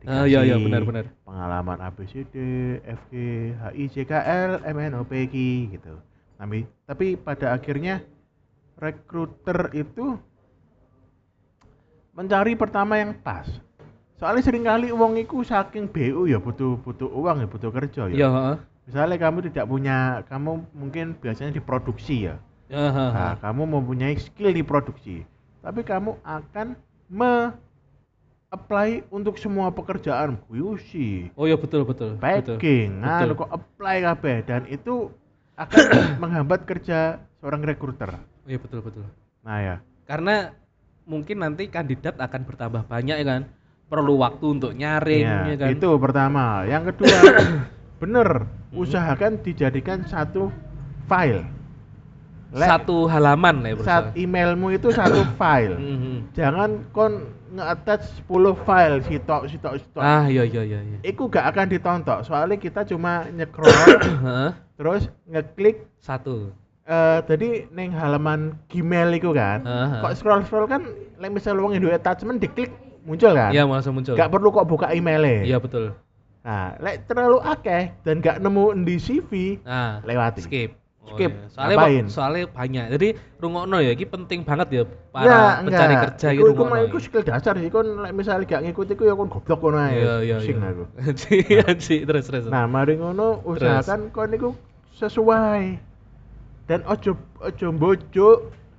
[0.05, 1.09] Ah, iya, iya, benar-benar.
[1.25, 2.35] Pengalaman ABCD,
[2.85, 3.13] FG,
[3.57, 5.35] HI, JKL, MNOPQ
[5.73, 5.97] gitu.
[6.37, 8.05] Tapi tapi pada akhirnya
[8.77, 10.19] rekruter itu
[12.13, 13.49] mencari pertama yang pas.
[14.15, 18.15] Soalnya sering kali uang itu saking BU ya butuh butuh uang ya butuh kerja ya.
[18.15, 18.29] Iya.
[18.85, 19.97] Misalnya kamu tidak punya,
[20.29, 22.35] kamu mungkin biasanya diproduksi ya.
[22.69, 23.05] Aha.
[23.11, 25.21] Nah, kamu mempunyai skill di produksi,
[25.61, 26.77] tapi kamu akan
[27.07, 27.53] me
[28.49, 30.89] apply untuk semua pekerjaan QC,
[31.35, 32.15] Oh iya betul betul.
[32.15, 32.55] betul.
[32.55, 33.27] packing, nah Betul.
[33.27, 35.11] lu kok apply kabeh dan itu
[35.55, 35.81] akan
[36.21, 38.15] menghambat kerja seorang rekruter.
[38.15, 39.05] Oh, Iya betul betul.
[39.41, 39.75] Nah ya,
[40.05, 40.53] Karena
[41.03, 43.41] mungkin nanti kandidat akan bertambah banyak ya kan.
[43.85, 45.69] Perlu waktu untuk nyaring ya, ya kan.
[45.69, 46.65] itu pertama.
[46.65, 47.17] Yang kedua,
[48.05, 48.29] bener,
[48.71, 50.53] usahakan dijadikan satu
[51.05, 51.41] file.
[52.55, 55.75] Lek, Satu halaman ya saat emailmu itu satu file.
[55.75, 56.31] Mhm.
[56.31, 60.97] jangan kon nge-attach 10 file sitok sitok sitok Ah iya iya iya iya.
[61.01, 63.67] Iku gak akan ditonton soalnya kita cuma nyekrol
[64.77, 66.53] terus ngeklik Satu.
[66.85, 70.05] eh tadi neng halaman Gmail itu kan Aha.
[70.05, 70.85] kok scroll scroll kan
[71.17, 72.69] like misal uang Indo attachment diklik
[73.03, 74.13] muncul kan Iya langsung muncul.
[74.13, 75.91] gak perlu kok buka emailnya Iya betul.
[76.45, 79.31] Nah like terlalu akeh dan gak nemu di CV
[79.65, 80.71] Nah, lewati skip.
[81.05, 81.29] Oh, Skip.
[81.37, 81.45] iya.
[81.53, 82.05] Soalnya Ngapain?
[82.09, 82.85] soalnya banyak.
[82.97, 86.51] Jadi rungokno ya, ini penting banget ya ya para pencari enggak kerja iku, gitu.
[86.57, 89.59] iku, mah- iku skill dasar sih kon like misalnya gak ngikut iku ya kon goblok
[89.61, 90.69] kono ae Iya iya pusing iya.
[90.73, 90.83] aku
[91.53, 92.43] Iya sih, terus terus.
[92.49, 94.49] Nah, mari ngono usahakan kon niku
[94.97, 95.77] sesuai.
[96.65, 98.29] Dan ojo ojo bojo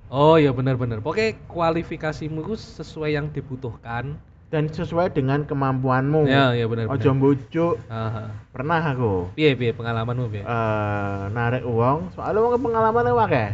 [0.07, 1.03] Oh iya benar-benar.
[1.03, 4.15] Pokoknya kualifikasimu itu sesuai yang dibutuhkan.
[4.47, 6.23] Dan sesuai dengan kemampuanmu.
[6.23, 6.87] Ya, ya benar.
[6.87, 7.75] Ojo.
[7.91, 8.31] Aha.
[8.55, 10.43] Pernah aku Piye piye pengalamanmu piye?
[10.43, 13.49] eh narik uang, soalnya uang pengalamannya akeh.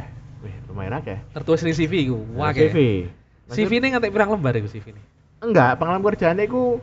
[0.45, 1.17] Wih, lumayan akeh.
[1.33, 2.17] Tertulis di CV iku.
[2.37, 2.61] Wah, CV.
[2.69, 2.77] CV.
[3.43, 5.01] Maksud- CV ini ngantek pirang lembar iku CV ini?
[5.43, 6.79] Enggak, pengalaman kerjaannya iku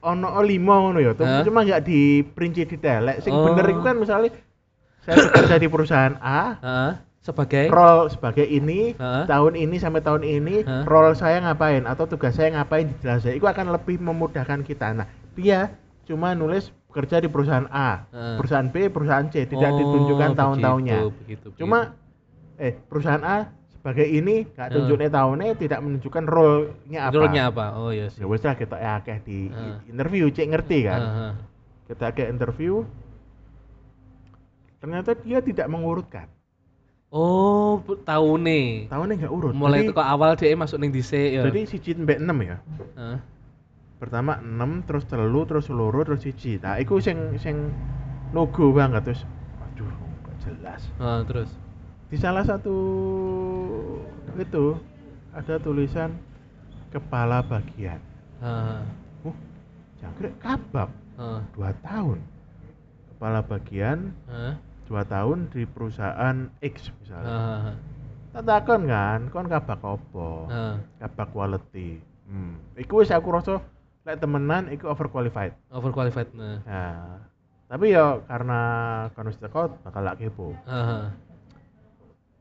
[0.00, 1.44] ono lima ngono ya, Hah?
[1.44, 3.04] cuma enggak diperinci detail.
[3.20, 3.50] Sing Oh.
[3.52, 4.32] bener iku kan misalnya
[5.02, 6.92] saya bekerja di perusahaan A, Heeh.
[7.20, 9.28] Sebagai role sebagai ini Hah?
[9.28, 10.88] tahun ini sampai tahun ini Hah?
[10.88, 15.04] role saya ngapain atau tugas saya ngapain dijelaskan itu akan lebih memudahkan kita nah
[15.36, 15.68] dia
[16.08, 18.40] cuma nulis bekerja di perusahaan A Hah.
[18.40, 20.98] perusahaan B perusahaan C tidak Oh, ditunjukkan tahun-tahunnya
[21.54, 21.92] cuma
[22.56, 23.36] eh perusahaan A
[23.70, 27.64] sebagai ini nggak tunjuknya tahunnya tidak menunjukkan role-nya apa Judulnya apa?
[27.76, 28.20] Oh iya sih.
[28.20, 29.76] ya wes lah kita ya akeh di Hah.
[29.84, 31.32] interview cek ngerti kan Heeh.
[31.86, 32.80] kita ke interview
[34.80, 36.24] ternyata dia tidak mengurutkan
[37.10, 38.86] Oh, bu- tahu nih.
[38.86, 41.42] tahunnya nggak urut Mulai teko awal dia masuk ning dhisik ya.
[41.42, 42.56] Jadi siji mbek 6 ya.
[42.96, 43.18] Heeh.
[43.98, 47.68] pertama 6 terus telu terus loro terus siji nah iku sing sing
[48.30, 49.28] logo banget terus
[49.60, 49.92] aduh
[50.24, 51.52] kok jelas Ah, terus.
[52.08, 52.72] di salah satu
[54.34, 54.72] itu
[55.30, 56.16] ada tulisan
[56.88, 58.00] kepala bagian
[58.40, 58.80] Ah,
[59.20, 59.36] uh
[60.00, 62.24] jangkrik kabab ah, dua tahun
[63.10, 64.56] kepala bagian ah,
[64.90, 67.78] dua tahun di perusahaan X misalnya.
[68.34, 70.82] Tak takon kan kon kabak opo ah.
[70.98, 72.02] kabak quality.
[72.26, 72.58] Hmm.
[72.78, 73.62] iku wis aku rasa
[74.02, 75.54] lek temenan iku overqualified.
[75.70, 76.34] Overqualified.
[76.34, 76.58] Nah.
[76.66, 77.22] nah
[77.70, 78.60] tapi ya karena
[79.14, 80.58] kon wis teko bakal lak kepo.
[80.66, 81.14] Ah,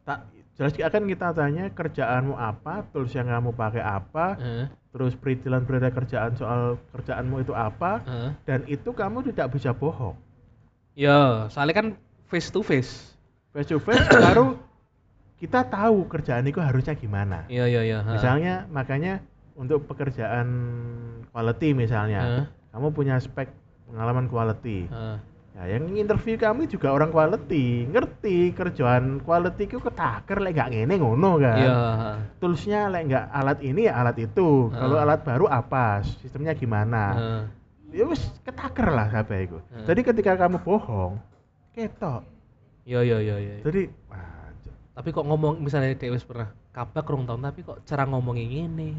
[0.10, 0.26] tak
[0.58, 2.82] jelas akan kita tanya kerjaanmu apa?
[2.90, 4.26] Tools yang kamu pakai apa?
[4.42, 8.02] Ah, terus perizinan berita kerjaan soal kerjaanmu itu apa?
[8.10, 8.34] Ah.
[8.50, 10.18] dan itu kamu tidak bisa bohong.
[10.98, 11.88] Ya, soalnya kan
[12.30, 13.14] face to face.
[13.50, 14.56] face to face baru
[15.36, 18.00] kita tahu kerjaan itu harusnya gimana Iya, iya, iya.
[18.04, 19.24] misalnya makanya
[19.56, 20.48] untuk pekerjaan
[21.28, 23.50] quality misalnya Ah, kamu punya spek
[23.86, 25.18] pengalaman quality ah.
[25.56, 30.96] ya yang interview kami juga orang quality ngerti kerjaan quality itu ketaker lek gak ngene
[30.96, 31.76] ngono kan Iya.
[32.38, 37.44] toolsnya lek nggak alat ini ya alat itu kalau alat baru apa sistemnya gimana Ah.
[37.90, 39.84] ya wis ketaker lah iku Ah.
[39.84, 41.18] jadi ketika kamu bohong
[41.80, 42.22] ketok
[42.84, 43.56] Iya, iya, iya, iya.
[43.62, 44.50] jadi wah,
[44.92, 48.90] Tapi kok ngomong misalnya Dewi pernah kabak rong tahun tapi kok cara ngomongnya ngene.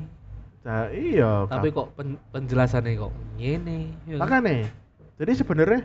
[0.61, 3.79] ca- iya Tapi kok pen- penjelasannya kok ngene.
[4.07, 4.21] ya kan?
[4.21, 4.69] makanya
[5.17, 5.81] jadi sebenarnya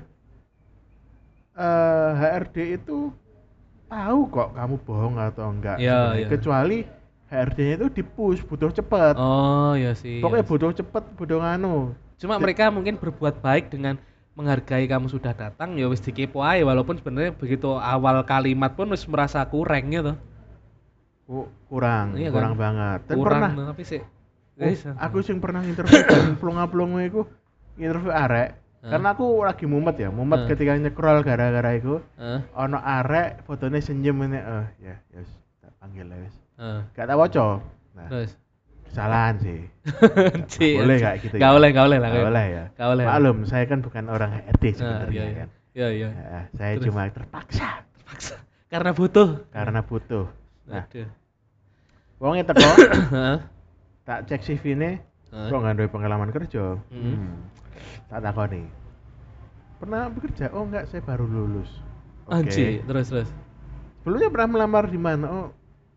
[1.56, 3.12] eh HRD itu
[3.88, 6.28] tahu kok kamu bohong atau enggak Iya, iya.
[6.28, 6.84] kecuali
[7.26, 10.20] HRD-nya itu di push butuh cepet Oh, iya sih.
[10.20, 10.52] pokoknya iya sih.
[10.52, 14.00] butuh cepet butuh nganu Cuma mereka mungkin berbuat baik dengan
[14.36, 19.08] menghargai kamu sudah datang ya wis dikepo ae walaupun sebenarnya begitu awal kalimat pun wis
[19.08, 20.14] merasa kurang gitu.
[21.26, 22.36] Ku- kurang Iya kan?
[22.36, 24.02] kurang banget dan kurang pernah tapi sih.
[24.56, 27.28] Oh, Wis, aku sing pernah interview dan plunga-plungu iku
[27.76, 28.96] interview arek Hah?
[28.96, 30.48] karena aku lagi mumet ya mumet Hah.
[30.48, 32.40] ketika nyekrol gara-gara iku Heeh.
[32.56, 36.80] ono arek fotonya senyum ini eh ya ya wis, tak panggil lah wis Heeh.
[36.94, 37.48] gak tak waca
[37.92, 38.32] nah Terus.
[38.96, 39.60] Kesalahan sih
[40.52, 41.54] Ci, boleh kayak gitu Gak ya?
[41.54, 42.10] boleh, gak boleh lah.
[42.10, 43.06] Gak boleh ya Gak boleh.
[43.06, 45.36] maklum saya kan bukan orang HRD Nah, sebenarnya iya, iya.
[45.38, 46.10] kan Iya, iya.
[46.10, 46.86] Ya, saya Terus?
[46.88, 48.36] cuma terpaksa Terpaksa.
[48.66, 49.30] Karena butuh.
[49.50, 50.26] karena butuh
[50.66, 51.10] nah Aduh.
[52.18, 52.66] wongnya teko
[53.14, 53.38] Heeh.
[54.02, 54.92] tak cek CV ini
[55.28, 57.04] kok nggak ada pengalaman kerja Hmm.
[57.12, 57.36] hmm.
[58.08, 58.64] tak takoni
[59.76, 61.68] pernah bekerja oh enggak saya baru lulus
[62.26, 63.30] oke Anji, terus terus.
[64.00, 65.48] sebelumnya pernah melamar di mana oh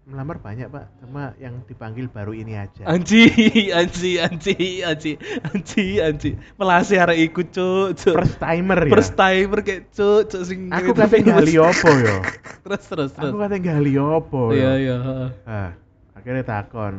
[0.08, 3.28] melamar banyak pak cuma yang dipanggil baru ini aja Anji,
[3.70, 5.12] anji, anji, anji,
[5.44, 6.30] anji, anji.
[6.56, 8.16] Melasi arek iku, cuk, cuk.
[8.16, 12.16] first timer ya First timer kayak cuk, cuk sing aku kata gali opo yo
[12.64, 13.28] Terus terus terus.
[13.28, 15.28] aku kata gali opo yo Iya, iya, heeh.
[15.44, 15.70] ah,
[16.14, 16.94] akhirnya takon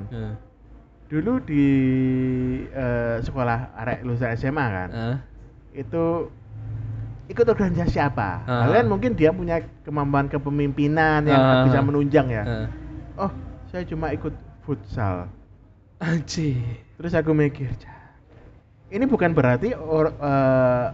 [1.10, 1.66] dulu di
[2.70, 5.18] eh, sekolah arek lulusan SMA kan Heeh.
[5.80, 6.30] itu
[7.26, 8.66] ikut organisasi apa Ah.
[8.66, 12.46] kalian mungkin dia punya kemampuan kepemimpinan yang bisa menunjang ya.
[13.20, 13.32] Oh
[13.68, 14.32] saya cuma ikut
[14.64, 15.28] futsal.
[16.00, 16.56] Anji.
[16.96, 18.16] terus aku mikir "Cah,
[18.90, 20.88] ini bukan berarti or, eh,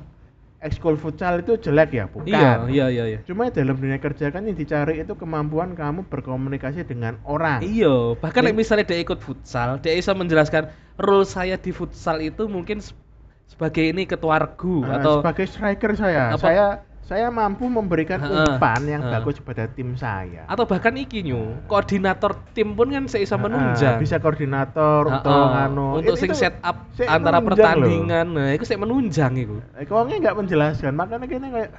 [0.59, 2.25] ekskul futsal itu jelek ya bukan.
[2.25, 3.19] Iya, iya, iya, iya.
[3.21, 7.61] cuma dalam dunia kerja kan yang dicari itu kemampuan kamu berkomunikasi dengan orang.
[7.61, 12.45] Iya, bahkan Jadi- misalnya dia ikut futsal, dia bisa menjelaskan role saya di futsal itu
[12.45, 12.97] mungkin se-
[13.45, 16.33] sebagai ini ketua regu Eh, atau sebagai striker saya.
[16.33, 16.65] Apa- saya
[17.05, 19.13] saya mampu memberikan Heeh, umpan yang heeh.
[19.13, 24.01] bagus pada tim saya atau bahkan iki nyu, koordinator tim pun kan saya bisa menunjang.
[24.01, 27.85] bisa koordinator Heeh, untuk nganu untuk sing set up antara menunjang loh.
[27.85, 28.25] pertandingan.
[28.33, 29.61] Nah, itu saya menunjang itu.
[29.77, 31.71] Eh, kok nggak menjelaskan makanya kayaknya kayak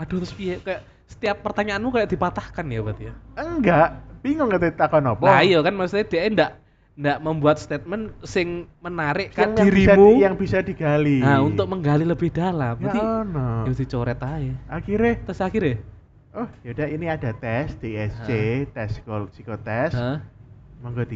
[0.00, 3.14] Aduh terus piye kayak setiap pertanyaanmu kayak dipatahkan ya berarti ya.
[3.36, 3.88] enggak
[4.24, 6.50] bingung nggak takon apa Nah, iya kan maksudnya dia ndak
[6.92, 11.40] ndak membuat statement sing menarik kan yang, yang bisa dirimu di- yang bisa digali nah,
[11.40, 12.76] untuk menggali lebih dalam.
[12.76, 13.48] ya Berarti ono.
[13.64, 14.52] ya dicoret aja.
[14.68, 15.76] akhirnya Terus akhirnya
[16.32, 18.28] oh yaudah ini ada tes di SC
[18.68, 20.20] tes psiko- psikotes Hah?
[20.80, 21.14] monggo Kerja.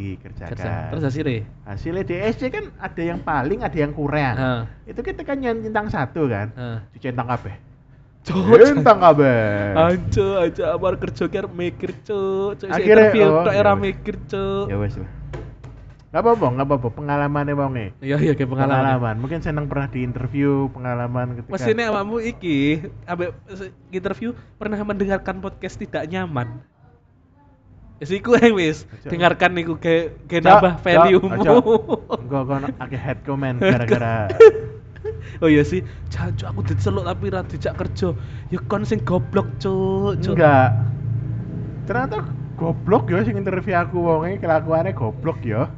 [0.48, 1.42] dikerjakan Terus hasilnya?
[1.66, 4.62] hasilnya di SC kan ada yang paling ada yang kurang Heeh.
[4.88, 6.78] itu kita kan centang satu kan Heeh.
[6.90, 7.52] dicentang kabeh
[8.26, 13.54] Cuk, centang kabeh Anco aja amar kerja mikir cuk, cuk isi Akhirnya, interview oh, tok
[13.54, 14.66] ya era mikir cuk.
[14.66, 15.10] ya wes lah
[16.16, 18.80] nggak apa-apa nggak apa-apa pengalamannya wonge Iya iya kayak pengalaman.
[18.80, 22.80] pengalaman mungkin senang pernah di interview pengalaman ketika Mesinnya awakmu iki
[23.52, 26.64] se- interview pernah mendengarkan podcast tidak nyaman.
[27.96, 29.08] Ya sih kuwi wis Aja.
[29.08, 31.32] dengarkan niku kayak Cok, nambah value-mu.
[32.16, 34.32] enggak kan akeh head comment gara-gara
[35.44, 38.16] oh iya sih, jancuk aku diceluk tapi ra dijak kerja.
[38.48, 40.32] Ya kon sing goblok cuk, cuk.
[40.32, 40.80] enggak
[41.84, 42.24] ternyata
[42.56, 45.68] goblok ya sing interview aku wonge kelakuannya goblok ya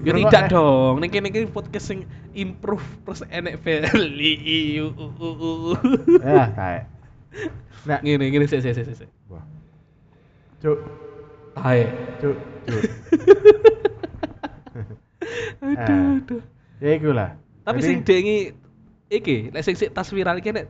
[0.00, 0.94] Ya tidak eh, dong.
[0.98, 4.88] Ning kene iki podcast sing improve terus enek value.
[6.24, 6.82] Ya, taek.
[7.84, 9.10] Nah, Ngene ngene sik sik sik sik.
[9.28, 9.44] wah.
[10.58, 10.76] Cuk,
[11.54, 11.84] Tae.
[12.18, 12.82] cuk, cuk.
[15.60, 16.16] Aduh, Ah.
[16.16, 16.40] aduh.
[16.80, 17.36] Ya iku lah.
[17.62, 18.56] Tapi sing dengi
[19.08, 20.66] iki, lek sing sik tas viral iki nek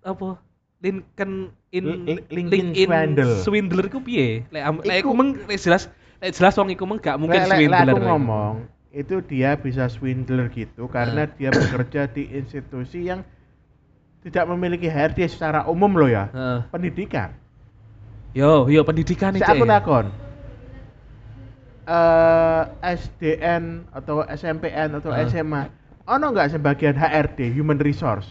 [0.00, 0.38] apa?
[0.80, 3.34] Lincoln in Li- Lincoln swindle.
[3.42, 4.46] swindler iku piye?
[4.48, 5.90] Lek lek iku meng jelas
[6.20, 7.88] lek jelas wong iku gak mungkin Lek- lek- lek swindler.
[7.90, 8.54] aku ngomong,
[8.90, 11.32] itu dia bisa swindler gitu karena Ah.
[11.32, 13.24] dia bekerja di institusi yang
[14.20, 16.28] tidak memiliki HRD secara umum loh ya.
[16.28, 16.60] Heeh.
[16.68, 17.32] Pendidikan.
[18.30, 19.42] Yo, yo pendidikan iki.
[19.42, 20.12] aku takon.
[21.82, 25.24] Eh SDN atau SMPN atau Ah.
[25.24, 25.66] SMA,
[26.04, 28.28] ono nggak sebagian HRD human resource?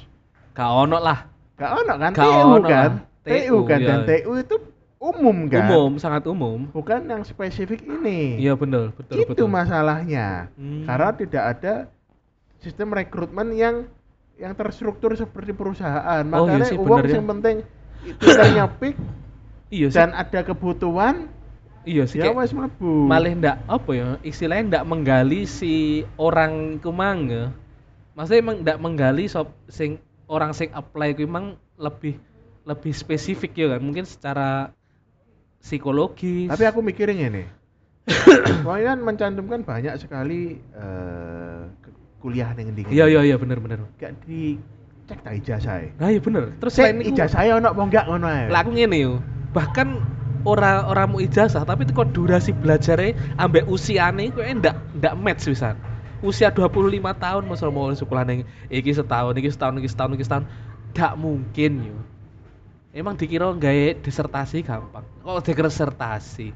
[0.54, 1.26] Gak ono lah.
[1.58, 2.12] Gak ono kan?
[2.14, 2.92] Gak TU ono kan?
[2.96, 3.08] lah.
[3.20, 3.88] TU kan iya.
[3.88, 4.56] dan TU itu
[5.00, 5.66] umum kan?
[5.72, 6.68] Umum, sangat umum.
[6.70, 8.36] Bukan yang spesifik ini.
[8.38, 9.48] Iya betul, betul itu betul.
[9.48, 10.52] masalahnya.
[10.60, 10.84] Hmm.
[10.84, 11.74] Karena tidak ada
[12.60, 13.88] sistem rekrutmen yang
[14.36, 16.24] yang terstruktur seperti perusahaan.
[16.36, 17.16] Oh, iya Makanya sih, uang ya.
[17.20, 17.56] yang penting
[18.08, 18.26] itu
[18.80, 18.96] peak
[19.70, 19.98] Iya sih.
[20.02, 21.30] dan ada kebutuhan
[21.86, 23.06] iya sih ya wes mlebu.
[23.08, 27.46] malah ndak apa ya istilahnya ndak menggali si orang ku mang ya.
[28.18, 32.18] Maksudnya emang ndak menggali sop sing orang sing apply ku emang lebih
[32.66, 34.74] lebih spesifik ya kan mungkin secara
[35.60, 36.50] psikologis.
[36.50, 37.44] Tapi aku mikirnya ini.
[38.66, 43.86] Soalnya kan mencantumkan banyak sekali eh, ke- kuliah yang di Iya iya iya bener bener.
[44.02, 44.58] Gak di
[45.06, 45.94] cek tak ijazah.
[46.02, 46.58] Nah iya bener.
[46.58, 48.46] Terus itu ijazah ono apa enggak ngono ae.
[48.50, 49.14] lah aku ngene yo.
[49.54, 49.88] Bahkan
[50.48, 55.78] ora ora mau ijazah tapi teko durasi belajarnya ambek usiane kok ndak ndak match wisan.
[56.20, 60.46] Usia 25 tahun masa mau sekolah neng iki setahun iki setahun iki setahun iki setahun
[60.92, 61.98] gak mungkin yo.
[62.90, 65.06] Emang dikira gawe disertasi gampang.
[65.22, 66.50] Kok disertasi?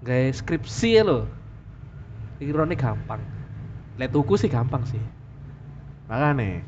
[0.00, 1.26] Gawe skripsi lho.
[2.38, 3.18] Dikirane gampang.
[3.98, 5.02] Lek tuku sih gampang sih.
[6.06, 6.62] Makane.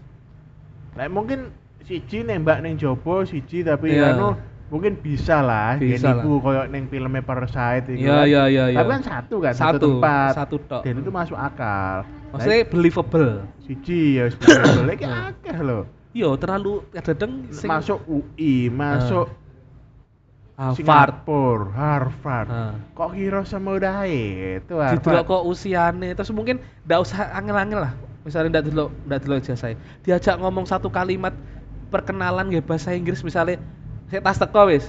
[0.98, 1.54] Lek mungkin
[1.86, 4.18] siji nembak ning jopo siji tapi Iya.
[4.18, 4.34] anu
[4.66, 8.02] mungkin bisa lah Bisa niku koyo ning filmnya Parasite iku.
[8.02, 8.26] Iya kan.
[8.26, 8.78] iya iya iya.
[8.82, 10.32] Tapi kan satu kan, Satu, tempat.
[10.34, 10.82] satu tok.
[10.82, 12.02] Dan itu masuk akal.
[12.34, 13.30] Maksudnya believable.
[13.46, 15.30] Lah, siji ya bener lagi Hmm.
[15.30, 15.80] akeh lho.
[16.16, 19.28] Iya, terlalu kadang sing Masuk UI, masuk
[20.56, 20.80] Harvard.
[20.80, 22.48] Singapura, Harvard.
[22.48, 22.72] Nah.
[22.96, 25.28] Kok kira semudah itu Didelok Harvard?
[25.28, 27.92] kok usiane, terus mungkin ndak usah angel-angel lah.
[28.24, 29.76] Misalnya ndak delok ndak delok ijazah.
[30.00, 31.36] Diajak ngomong satu kalimat
[31.92, 33.60] perkenalan nggih bahasa Inggris misalnya
[34.08, 34.88] saya tas teko wis.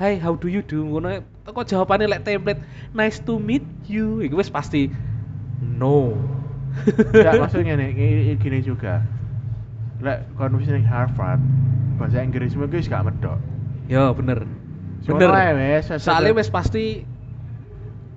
[0.00, 0.80] Hai, how do you do?
[0.80, 2.64] Ngono teko jawabannya lek template
[2.96, 4.24] nice to meet you.
[4.24, 4.88] Iku wis pasti
[5.60, 6.16] no.
[6.88, 9.04] Enggak maksudnya nih gini juga.
[10.02, 11.38] Lek kon wis ning Harvard,
[11.96, 13.38] bahasa Inggris mungkin wis gak medok.
[13.86, 14.42] Ya bener.
[15.02, 15.30] Bener.
[15.98, 17.06] Soalnya wis pasti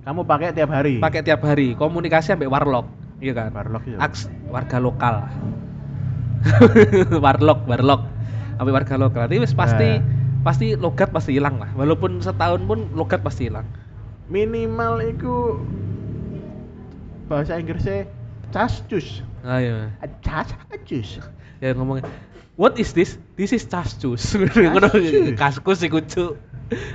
[0.02, 1.02] kamu pakai tiap hari.
[1.02, 2.86] pakai tiap hari komunikasi sampai warlock
[3.18, 3.98] iya kan Warlock iya.
[3.98, 5.26] Aks warga lokal
[7.24, 8.06] warlock warlock
[8.54, 10.02] sampai warga lokal tapi wis pasti Eh.
[10.46, 13.66] pasti logat pasti hilang lah walaupun setahun pun logat pasti hilang
[14.30, 15.58] Minimal itu
[17.26, 18.06] bahasa Inggrisnya
[18.54, 19.26] cascus.
[19.42, 19.90] ayo
[20.22, 21.18] Cas, acus.
[21.58, 22.04] Ya ngomongnya
[22.54, 24.36] what is this this is cascus
[25.40, 26.34] kaskus iku cuk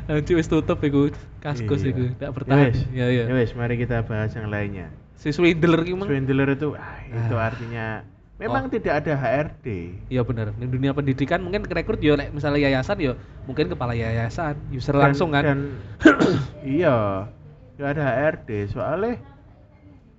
[0.06, 1.08] Anjir wis tutup iku
[1.40, 1.90] kaskus Iya.
[1.90, 4.92] iku tak Ya bertahan wes, ya ya ya wes, mari kita bahas yang lainnya.
[5.16, 7.48] si swindler iki mang Swindler itu, ah, itu Ah.
[7.48, 7.86] artinya
[8.36, 8.72] memang Oh.
[8.74, 9.66] tidak ada HRD.
[10.10, 13.14] Iya bener, di dunia pendidikan mungkin rekrut ya lek misalnya yayasan ya
[13.48, 15.44] mungkin kepala yayasan, user Dan- langsung kan.
[15.46, 15.60] Dan
[16.68, 17.32] iya,
[17.78, 18.50] nggak ada HRD.
[18.68, 19.24] Soalnya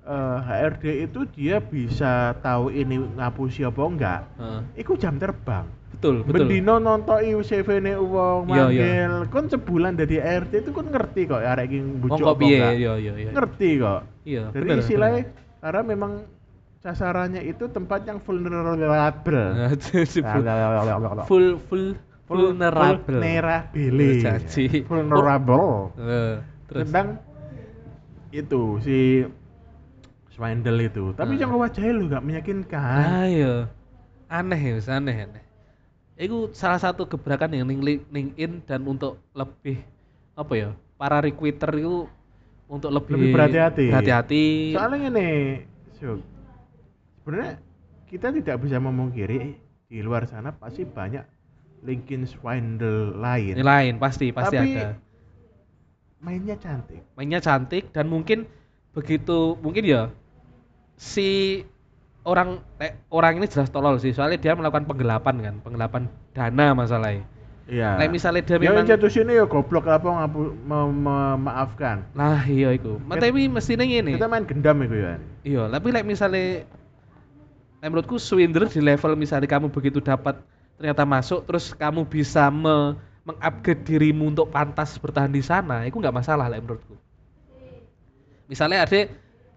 [0.03, 4.21] eh, HRD itu dia bisa tahu ini ngapusi apa enggak.
[4.37, 4.61] Heeh.
[4.81, 5.67] Iku jam terbang.
[5.93, 6.49] betul, betul.
[6.51, 8.83] Bendino nontoki CV-ne uang Iya, iya.
[9.07, 9.13] manggil.
[9.31, 12.73] Kon sebulan dari HRD itu kon ngerti kok arek iki kok apa enggak.
[12.75, 13.31] Iya, iya, iya.
[13.31, 14.01] Ngerti kok.
[14.23, 15.59] Iya, Dari bener, istilahnya bener.
[15.63, 16.13] karena memang
[16.83, 19.55] sasarannya itu tempat yang vulnerable.
[21.31, 21.87] Full full
[22.27, 22.99] vulnerable.
[23.07, 24.19] Vulnerable.
[24.19, 24.83] Jadi.
[24.83, 25.95] Vulnerable.
[25.95, 26.35] Eh,
[26.67, 27.07] terus Tentang
[28.33, 29.23] itu si
[30.33, 31.13] Swindle itu.
[31.13, 31.41] Tapi Hmm.
[31.41, 33.05] jangan wajahnya lu gak meyakinkan.
[33.23, 33.29] Ayo.
[33.29, 33.55] iya.
[34.27, 35.45] Aneh ya, aneh aneh.
[36.17, 39.85] Itu salah satu gebrakan yang ning li- LinkedIn dan untuk lebih
[40.33, 40.69] apa ya?
[40.97, 42.09] Para recruiter itu
[42.65, 43.87] untuk lebih, Lebih berhati-hati.
[43.93, 44.45] Berhati-hati.
[44.73, 45.29] Soalnya ini,
[46.01, 46.25] Syuk,
[47.21, 47.53] sebenarnya
[48.09, 51.21] kita tidak bisa memungkiri di luar sana pasti banyak
[51.85, 53.61] LinkedIn Swindle lain.
[53.61, 54.97] Ini lain pasti pasti Tapi ada.
[56.23, 57.03] mainnya cantik.
[57.13, 58.47] mainnya cantik dan mungkin
[58.95, 60.03] begitu mungkin ya
[61.03, 61.63] si
[62.23, 67.27] orang eh, orang ini jelas tolol sih soalnya dia melakukan penggelapan kan penggelapan dana masalahnya
[67.63, 67.95] Iya.
[67.95, 72.03] Like misalnya dia ya memang institusi ini ya goblok apa ngapu, me- memaafkan.
[72.11, 75.15] nah iya itu tapi mestinya ini Kita main gendam itu ya.
[75.47, 76.67] iya tapi like misalnya
[77.83, 80.39] Nah, menurutku swindler di level misalnya kamu begitu dapat
[80.79, 86.15] ternyata masuk terus kamu bisa me mengupgrade dirimu untuk pantas bertahan di sana, itu nggak
[86.15, 86.99] masalah lah menurutku.
[88.51, 89.07] Misalnya ada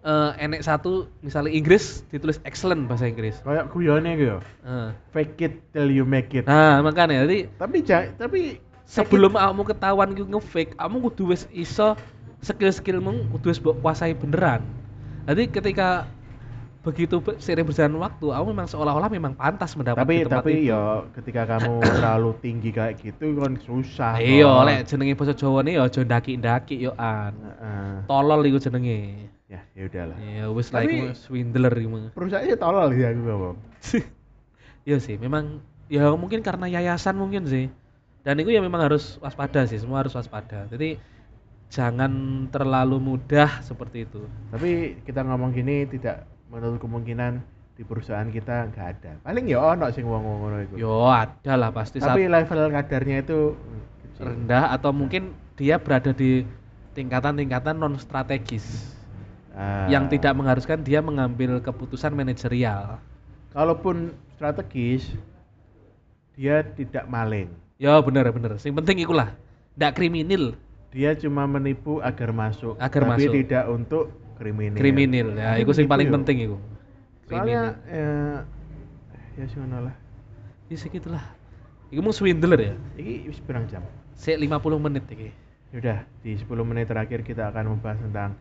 [0.06, 3.42] eh, enek satu misalnya Inggris ditulis excellent bahasa Inggris.
[3.42, 4.38] Kayak guyone gitu.
[4.62, 4.90] Eh.
[5.10, 6.46] Fake it till you make it.
[6.46, 7.82] Nah, makanya jadi Tapi
[8.14, 8.40] tapi
[8.86, 11.98] sebelum kamu ketahuan ku nge-fake, kamu kudu wis iso
[12.40, 14.62] skill-skillmu kudu wis mbok kuasai beneran.
[15.26, 16.06] Jadi ketika
[16.86, 20.52] begitu be- seiring berjalan waktu, kamu memang seolah-olah memang pantas mendapat tapi di tempat tapi
[20.54, 20.70] itu.
[20.70, 24.22] ya ketika kamu terlalu tinggi kayak gitu kan susah.
[24.22, 27.34] Iya, lek jenenge basa Jawa nih ya aja ndaki-ndaki yo an.
[27.34, 27.94] Heeh.
[28.06, 29.34] Tolol iku jenenge.
[29.46, 30.18] Ya, ya udahlah.
[30.18, 32.10] Ya wis lah Tapi- iku swindler mah.
[32.10, 33.56] Perusahaannya tolol sih aku ngomong.
[34.86, 35.58] Iya sih, memang
[35.90, 37.66] ya mungkin karena yayasan mungkin sih.
[38.22, 40.70] Dan itu ya memang harus waspada sih, semua harus waspada.
[40.70, 40.94] Jadi
[41.74, 44.22] jangan terlalu mudah seperti itu.
[44.54, 46.22] Tapi kita ngomong gini tidak
[46.54, 47.42] menutup kemungkinan
[47.74, 49.12] di perusahaan kita nggak ada.
[49.26, 50.74] Paling ya ono sing wong ngono iku.
[50.78, 53.58] Yo ada lah pasti Tapi level kadarnya itu
[54.22, 56.46] rendah atau mungkin dia berada di
[56.94, 58.95] tingkatan-tingkatan non strategis
[59.56, 59.88] Ah.
[59.88, 63.00] yang tidak mengharuskan dia mengambil keputusan manajerial.
[63.56, 65.16] kalaupun strategis
[66.36, 67.48] dia tidak maling.
[67.80, 68.60] Ya bener bener.
[68.60, 69.32] Yang penting ikulah,
[69.72, 70.52] tidak kriminal,
[70.92, 73.32] Dia cuma menipu agar masuk, Agar tapi masuk.
[73.32, 74.04] tidak untuk
[74.36, 74.76] kriminal.
[74.76, 75.28] kriminal.
[75.36, 76.14] Ya, itu yang begitu paling yo.
[76.20, 76.56] penting itu.
[77.26, 78.38] Soalnya eh,
[79.40, 79.96] ya sih lah.
[80.68, 81.24] Ya segitulah.
[81.88, 82.74] Iku mau swindler ya.
[83.28, 83.80] Wis berang jam.
[84.16, 85.32] Sik 50 menit iki.
[85.72, 88.36] Yaudah, di 10 menit terakhir kita akan membahas tentang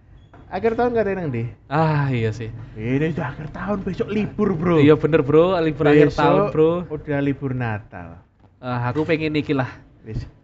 [0.50, 1.43] akhir tahun gak ada yang di.
[1.68, 2.50] Ah iya sih.
[2.78, 4.78] Ini udah akhir tahun, besok libur bro.
[4.82, 6.72] Iya bener bro, libur akhir Besok tahun bro.
[6.89, 8.22] Udah libur Natal.
[8.62, 9.70] Ah, aku pengen iki lah.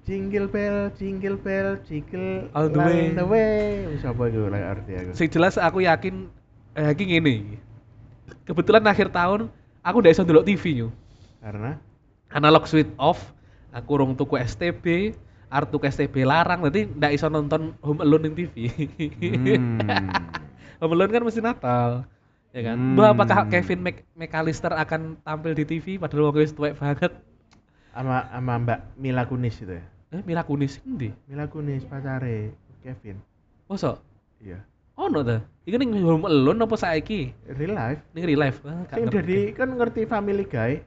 [0.02, 3.14] Jingle bell, jingle bell, jingle All the way.
[3.14, 3.86] the way.
[3.93, 5.10] Wis apa iku lah arti aku.
[5.14, 6.26] Sing jelas aku yakin
[6.74, 7.62] eh iki ngene.
[8.49, 9.54] Kebetulan akhir tahun
[9.86, 10.89] aku udah iso ndelok TV yo.
[11.41, 11.78] Karena
[12.32, 13.36] Analog switch off.
[13.72, 15.16] Aku rong tuku STB,
[15.52, 18.72] arep tuku STB larang, berarti ndak iso nonton Home Alone ning TV.
[18.72, 19.68] hmm,
[20.82, 22.08] Home Alone kan mesti Natal.
[22.56, 22.80] Ya kan?
[22.80, 23.04] Hmm.
[23.04, 27.12] Apakah Kevin Mc McAllister akan tampil di TV padahal wong wis tuwek banget?
[27.91, 29.84] sama sama Mbak Mila Kunis itu ya.
[30.16, 31.12] Eh, Mila Kunis endi?
[31.28, 33.20] Mila Kunis pacare Kevin.
[33.68, 33.99] Masa?
[34.39, 34.64] Iya.
[34.99, 35.43] Ono ta?
[35.68, 37.36] Iku ning Home Alone apa saiki?
[37.47, 37.99] Real life.
[38.16, 38.60] Ning real life.
[38.64, 40.84] Ah, jadi kan ngerti Family Guy.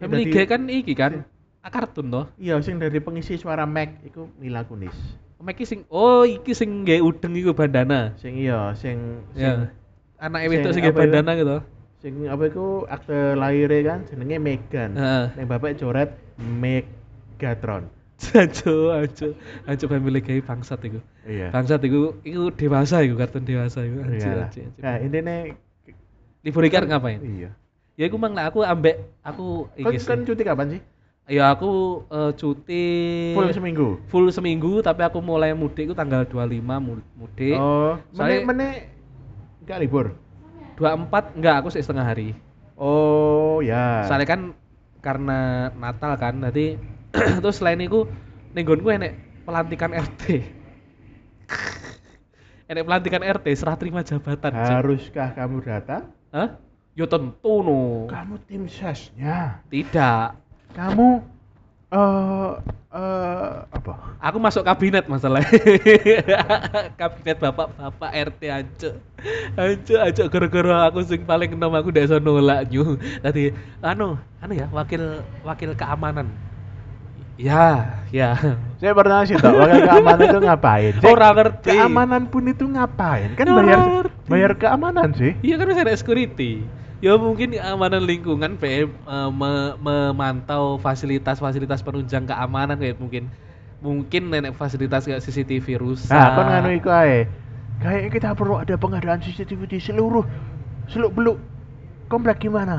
[0.00, 1.24] Family Guy kan iki kan
[1.70, 2.24] kartun toh.
[2.36, 4.94] Iya, sing dari pengisi suara Mac iku Mila Kunis.
[5.36, 8.16] Meki sing oh iki sing gawe udeng iku bandana.
[8.18, 9.68] Sing iya, sing Ya.
[9.68, 9.70] sing
[10.16, 10.96] Anak wedok sing itu?
[10.96, 11.58] bandana gitu.
[11.96, 14.90] sing apa iku akte lahirnya kan jenenge Megan.
[14.96, 15.24] Heeh.
[15.36, 17.88] Ning bapak coret Megatron.
[18.32, 19.36] Ajo, ajo,
[19.68, 21.04] ajo family guy bangsat iku.
[21.28, 21.52] Iya.
[21.52, 24.08] Bangsat iku iku dewasa iku kartun dewasa iku.
[24.08, 24.48] Ajo, Iya.
[24.48, 24.62] ajo, ajo.
[24.80, 25.36] Nah, intine
[26.40, 27.20] Libur ngapain?
[27.20, 27.50] Iya.
[27.96, 30.80] Ya iku mang lah aku ambek aku iki kan cuti kapan sih?
[31.26, 32.86] Ya aku eh, cuti
[33.34, 33.98] Full seminggu.
[34.06, 37.58] full seminggu tapi aku mulai mudik itu tanggal 25 mu- mudik.
[37.58, 38.74] Oh, meneh meneh
[39.66, 40.14] enggak libur.
[40.78, 42.30] 24 enggak aku setengah hari.
[42.78, 44.06] Oh, ya.
[44.06, 44.40] Soalnya kan
[45.02, 46.78] karena Natal kan, nanti
[47.42, 48.06] terus selain itu
[48.54, 50.22] nenggonku enek pelantikan RT.
[52.70, 54.54] enek pelantikan RT serah terima jabatan.
[54.54, 56.14] Haruskah kamu datang?
[56.30, 56.54] Hah?
[56.94, 58.06] Yo tentu no.
[58.06, 59.58] Kamu tim sesnya.
[59.66, 60.45] Tidak.
[60.76, 61.24] Kamu
[61.86, 62.50] eh
[62.92, 63.92] eh apa?
[64.20, 65.48] Aku masuk kabinet masalahnya.
[67.00, 68.90] kabinet bapak-bapak RT aja.
[69.56, 73.00] Aja aja gara-gara aku sing paling enom aku ndak iso nolak nyu.
[73.24, 76.28] Tadi anu, anu ya, wakil wakil keamanan.
[77.36, 78.32] Ya, ya.
[78.80, 80.92] Saya pernah sih tak, wakil keamanan itu ngapain?
[80.96, 81.68] Cek, Orang ngerti.
[81.68, 83.36] Keamanan pun itu ngapain?
[83.36, 84.28] Kan Orang bayar ngerti.
[84.28, 85.32] bayar keamanan sih.
[85.40, 86.64] Iya kan saya ada security.
[86.96, 93.28] Ya mungkin keamanan lingkungan PM eh, me- memantau fasilitas-fasilitas penunjang keamanan kayak mungkin
[93.76, 96.08] mungkin nenek fasilitas kayak CCTV rusak.
[96.08, 97.28] Nah, kan nganu iku ae.
[97.76, 100.24] Kayaknya kita perlu ada pengadaan CCTV di seluruh
[100.88, 101.36] seluk beluk
[102.08, 102.74] komplek gimana?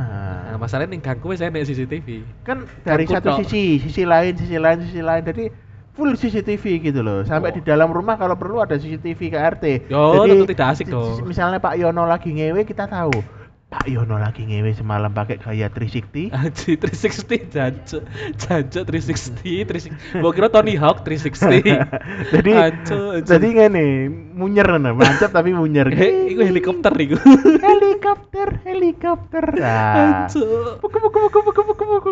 [0.49, 2.25] Nah, masalahnya ning gangku wis enek CCTV.
[2.41, 3.37] kan dari Takut satu tok.
[3.45, 5.21] sisi, sisi lain, sisi lain, sisi lain.
[5.21, 5.53] Jadi
[5.93, 7.21] full CCTV gitu loh.
[7.21, 7.55] Sampai Oh.
[7.55, 9.93] di dalam rumah kalau perlu ada CCTV KRT.
[9.93, 11.21] Yo, Jadi tentu tidak asik si- dong.
[11.21, 13.36] Misalnya Pak Yono lagi ngewe kita tahu.
[13.67, 16.31] Pak Yono lagi ngewe semalam pakai gaya 360.
[16.31, 18.03] Anji 360 jancuk.
[18.39, 20.23] Jancuk 360, 360.
[20.23, 21.67] Gua kira Tony Hawk 360.
[22.39, 23.19] jadi anco.
[23.27, 24.07] jadi ngene,
[24.39, 25.91] munyer nah, mantap tapi munyer.
[25.99, 27.19] Eh, iku helikopter iku.
[27.67, 29.45] helikopter, helikopter.
[29.59, 30.31] Nah.
[30.31, 30.79] Anco.
[30.79, 32.11] Buku buku buku buku buku buku.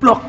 [0.00, 0.20] Blok.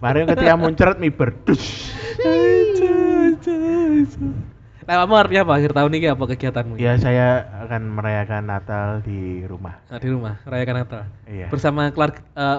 [0.00, 1.36] Kemarin ketika muncrat miber.
[1.44, 1.92] Dus.
[2.24, 4.53] Anco, anco, anco.
[4.84, 6.74] Nah, kamu artinya apa akhir tahun ini apa kegiatanmu?
[6.76, 9.80] Ya saya akan merayakan Natal di rumah.
[9.88, 11.02] Nah, di rumah, rayakan Natal.
[11.24, 11.48] Iya.
[11.48, 12.58] Bersama keluarga eh,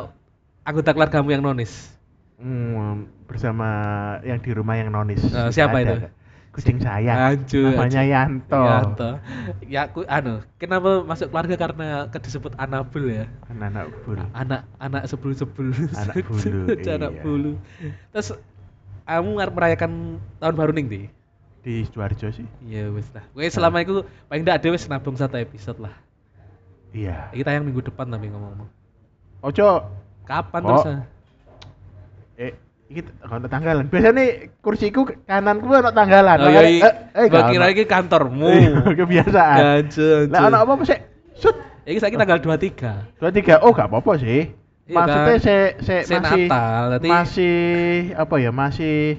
[0.65, 1.93] anggota keluargamu yang nonis.
[2.41, 3.67] Hmm, bersama
[4.25, 5.21] yang di rumah yang nonis.
[5.29, 5.95] Nah, siapa Ada, itu?
[6.55, 7.35] Kucing saya.
[7.35, 8.15] Anjir, Namanya anjir.
[8.15, 8.63] Yanto.
[8.63, 9.09] Yanto.
[9.67, 11.87] Ya aku anu, kenapa masuk keluarga karena
[12.25, 13.27] disebut Anabul ya?
[13.51, 14.19] Anak-anak bul.
[14.31, 15.75] Anak anak sebul-sebul.
[15.93, 17.21] Anak bulu, anak iya.
[17.21, 17.53] bulu.
[18.15, 18.39] Terus
[19.05, 21.11] kamu merayakan tahun baru di?
[21.65, 22.45] Di Sidoarjo sih.
[22.61, 23.25] Iya wis lah.
[23.33, 25.97] Gue selama itu paling ndak ada wis nabung satu episode lah.
[26.93, 27.33] Iya.
[27.33, 28.69] Iki tayang minggu depan tapi ngomong-ngomong.
[29.41, 29.81] Ojo.
[30.25, 30.69] Kapan Kok?
[30.69, 30.85] terus?
[30.85, 31.01] ah?
[32.37, 32.51] Eh,
[32.87, 33.89] iki ono tanggalan.
[33.89, 34.25] Biasanya
[34.61, 36.37] kursiku kananku ono tanggalan.
[36.37, 36.89] Oh iya, Makanya- iya.
[37.17, 38.45] eh, gak kira iki kantormu.
[38.45, 39.57] Iya, kebiasaan.
[39.81, 40.29] Anjir.
[40.29, 40.99] Lah ono apa sih?
[41.33, 41.57] Sut.
[41.85, 43.17] Iki saiki tanggal 23.
[43.17, 43.61] Dua tiga.
[43.61, 44.53] Oh, gak apa-apa sih.
[44.85, 45.41] Iya Maksudnya kan?
[45.41, 47.57] se, se, masih Natal, masih
[48.13, 48.53] apa ya?
[48.53, 49.17] Masih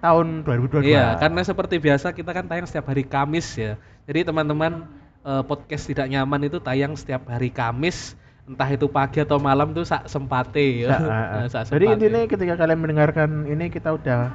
[0.00, 0.88] tahun 2022.
[0.88, 3.76] Iya, karena seperti biasa kita kan tayang setiap hari Kamis ya.
[4.04, 4.88] Jadi teman-teman
[5.20, 9.84] eh, podcast tidak nyaman itu tayang setiap hari Kamis, entah itu pagi atau malam tuh
[9.84, 10.90] sak sempate ya.
[10.90, 11.38] Sa- ah, ah.
[11.38, 14.34] Nah, sak Jadi intinya ketika kalian mendengarkan ini kita udah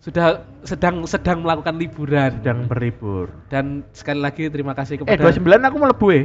[0.00, 3.32] sudah sedang sedang melakukan liburan sedang berlibur.
[3.48, 6.24] dan sekali lagi terima kasih Eh, kepada 29 aku melebu eh.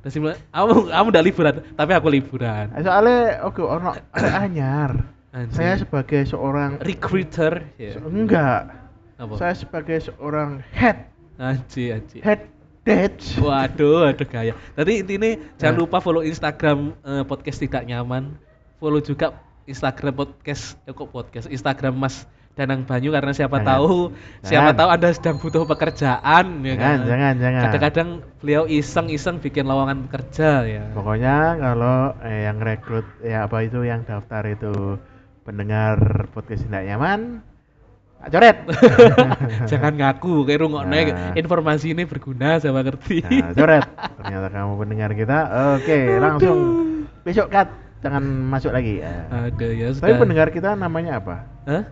[0.00, 2.64] Dan sembilan- kamu kamu udah liburan, tapi aku liburan.
[2.72, 3.92] Eh, Soalnya oke ono
[4.44, 4.92] anyar.
[5.34, 5.50] Anjing.
[5.50, 7.98] Saya sebagai seorang recruiter ya.
[7.98, 8.70] enggak.
[9.18, 9.34] Apa?
[9.34, 12.22] Saya sebagai seorang head Anji, anji.
[12.22, 12.46] head
[12.86, 13.18] date.
[13.42, 14.54] Waduh, aduh gaya.
[14.72, 15.80] Tadi intinya jangan Nah.
[15.82, 18.38] lupa follow Instagram eh, podcast tidak nyaman.
[18.78, 19.34] Follow juga
[19.66, 23.70] Instagram podcast, eh, kok podcast Instagram Mas Danang Banyu karena siapa Jangan.
[23.74, 23.94] tahu
[24.40, 24.74] siapa Jangan.
[24.78, 26.98] tahu Anda sedang butuh pekerjaan ya Jangan, kan.
[27.10, 27.62] jangan, jangan.
[27.66, 28.08] Kadang-kadang
[28.38, 30.86] beliau iseng-iseng bikin lowongan pekerja ya.
[30.94, 34.94] Pokoknya kalau eh, yang rekrut ya apa itu yang daftar itu
[35.44, 35.96] pendengar
[36.32, 37.44] podcast tidak nyaman,
[38.18, 38.56] tak coret.
[39.70, 41.32] Jangan ngaku kayak rungokne Nah.
[41.34, 43.20] informasi ini berguna sama ngerti.
[43.22, 43.84] Nah, coret.
[44.18, 45.38] Ternyata kamu pendengar kita.
[45.76, 46.58] Oke, langsung
[47.20, 47.68] besok cut.
[48.00, 49.00] Jangan masuk lagi.
[49.00, 49.28] Ya.
[49.30, 50.04] Ada ya sudah.
[50.04, 51.36] Tapi pendengar kita namanya apa?
[51.64, 51.84] Hah?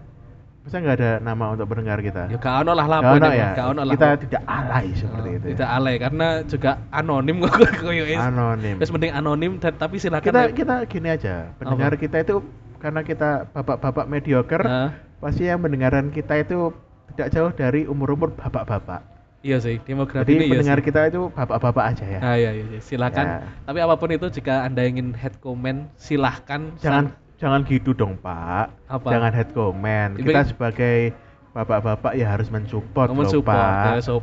[0.63, 2.31] Masa nggak ada nama untuk pendengar kita?
[2.31, 3.51] Ya gak ono lah lapor ono ya.
[3.51, 3.93] gak ono lah.
[3.93, 5.43] Kita tidak alay seperti Oh, itu.
[5.43, 5.53] ya.
[5.53, 8.15] Tidak alay karena juga anonim kok koyo es.
[8.15, 8.77] Anonim.
[8.79, 10.55] Wes mending anonim dan tapi silakan Kita ya.
[10.55, 11.51] kita gini aja.
[11.59, 12.47] Pendengar kita itu
[12.83, 14.91] karena kita bapak-bapak mediocre, Hah?
[15.23, 16.75] pasti yang mendengaran kita itu
[17.15, 19.07] tidak jauh dari umur-umur bapak-bapak.
[19.43, 20.87] Iya sih, demografi Jadi ini iya pendengar sih.
[20.87, 22.21] kita itu bapak-bapak aja ya.
[22.23, 22.81] Ah iya iya, iya.
[22.83, 23.27] silakan.
[23.27, 23.39] Ya.
[23.67, 28.71] Tapi apa pun itu jika Anda ingin head comment silahkan Jangan jangan gitu dong, Pak.
[28.87, 29.09] Apa?
[29.11, 30.15] Jangan head comment.
[30.15, 31.11] Kita sebagai
[31.55, 33.99] bapak-bapak ya harus mensupport ngomong loh, Pak.
[33.99, 34.23] ya, so,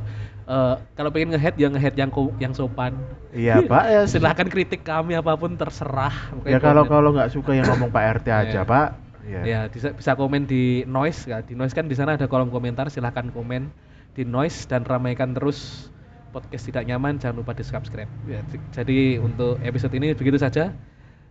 [0.49, 2.09] eh, kalau pengen ngehead ya ngehead yang
[2.41, 2.97] yang sopan.
[3.29, 3.83] Iya, Pak.
[3.85, 6.33] Ya, silahkan kritik kami apa pun terserah.
[6.43, 6.91] ya kalau komen.
[6.91, 8.61] kalau nggak suka yang ngomong Pak RT aja, Iya.
[8.65, 8.87] Pak.
[9.29, 9.41] Ya.
[9.45, 11.45] Ya, bisa, bisa komen di noise ya.
[11.45, 13.69] Di noise kan di sana ada kolom komentar, silahkan komen
[14.17, 15.85] di noise dan ramaikan terus
[16.33, 17.21] podcast tidak nyaman.
[17.21, 18.09] Jangan lupa di subscribe.
[18.25, 18.41] Ya,
[18.73, 20.73] jadi untuk episode ini begitu saja.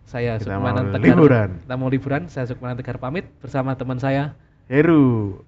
[0.06, 1.18] Saya Sukmanan Tegar.
[1.20, 1.48] liburan.
[1.66, 2.22] Kita mau liburan.
[2.30, 4.32] Saya Sukmanan Tegar pamit bersama teman saya.
[4.70, 5.42] Heru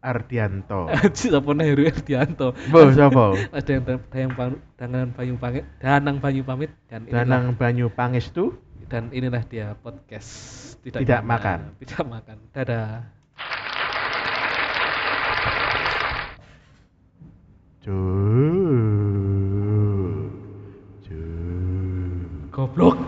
[0.10, 0.86] Ardianto.
[1.18, 2.54] Siapa Heru Erdianto.
[2.70, 3.34] Bo, sapa?
[3.50, 4.32] Ada yang Dayang
[4.78, 8.54] Danang Banyu pamit, Danang Banyu pamit dan inilah, Danang Banyu Pangestu.
[8.88, 10.30] dan inilah dia podcast
[10.80, 11.76] tidak, Tidak makan.
[11.76, 12.36] Tidak makan.
[12.56, 13.04] Dadah.
[17.84, 18.48] Cuh.
[22.58, 23.07] Goblok.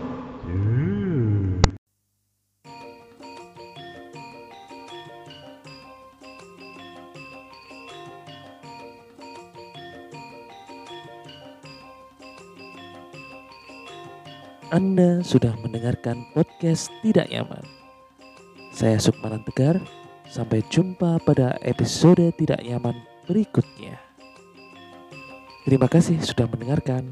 [14.71, 17.59] Anda sudah mendengarkan podcast Tidak Nyaman.
[18.71, 19.83] Saya Sukmanan Tegar.
[20.31, 22.95] Sampai jumpa pada episode Tidak Nyaman
[23.27, 23.99] berikutnya.
[25.67, 27.03] Terima kasih sudah mendengarkan.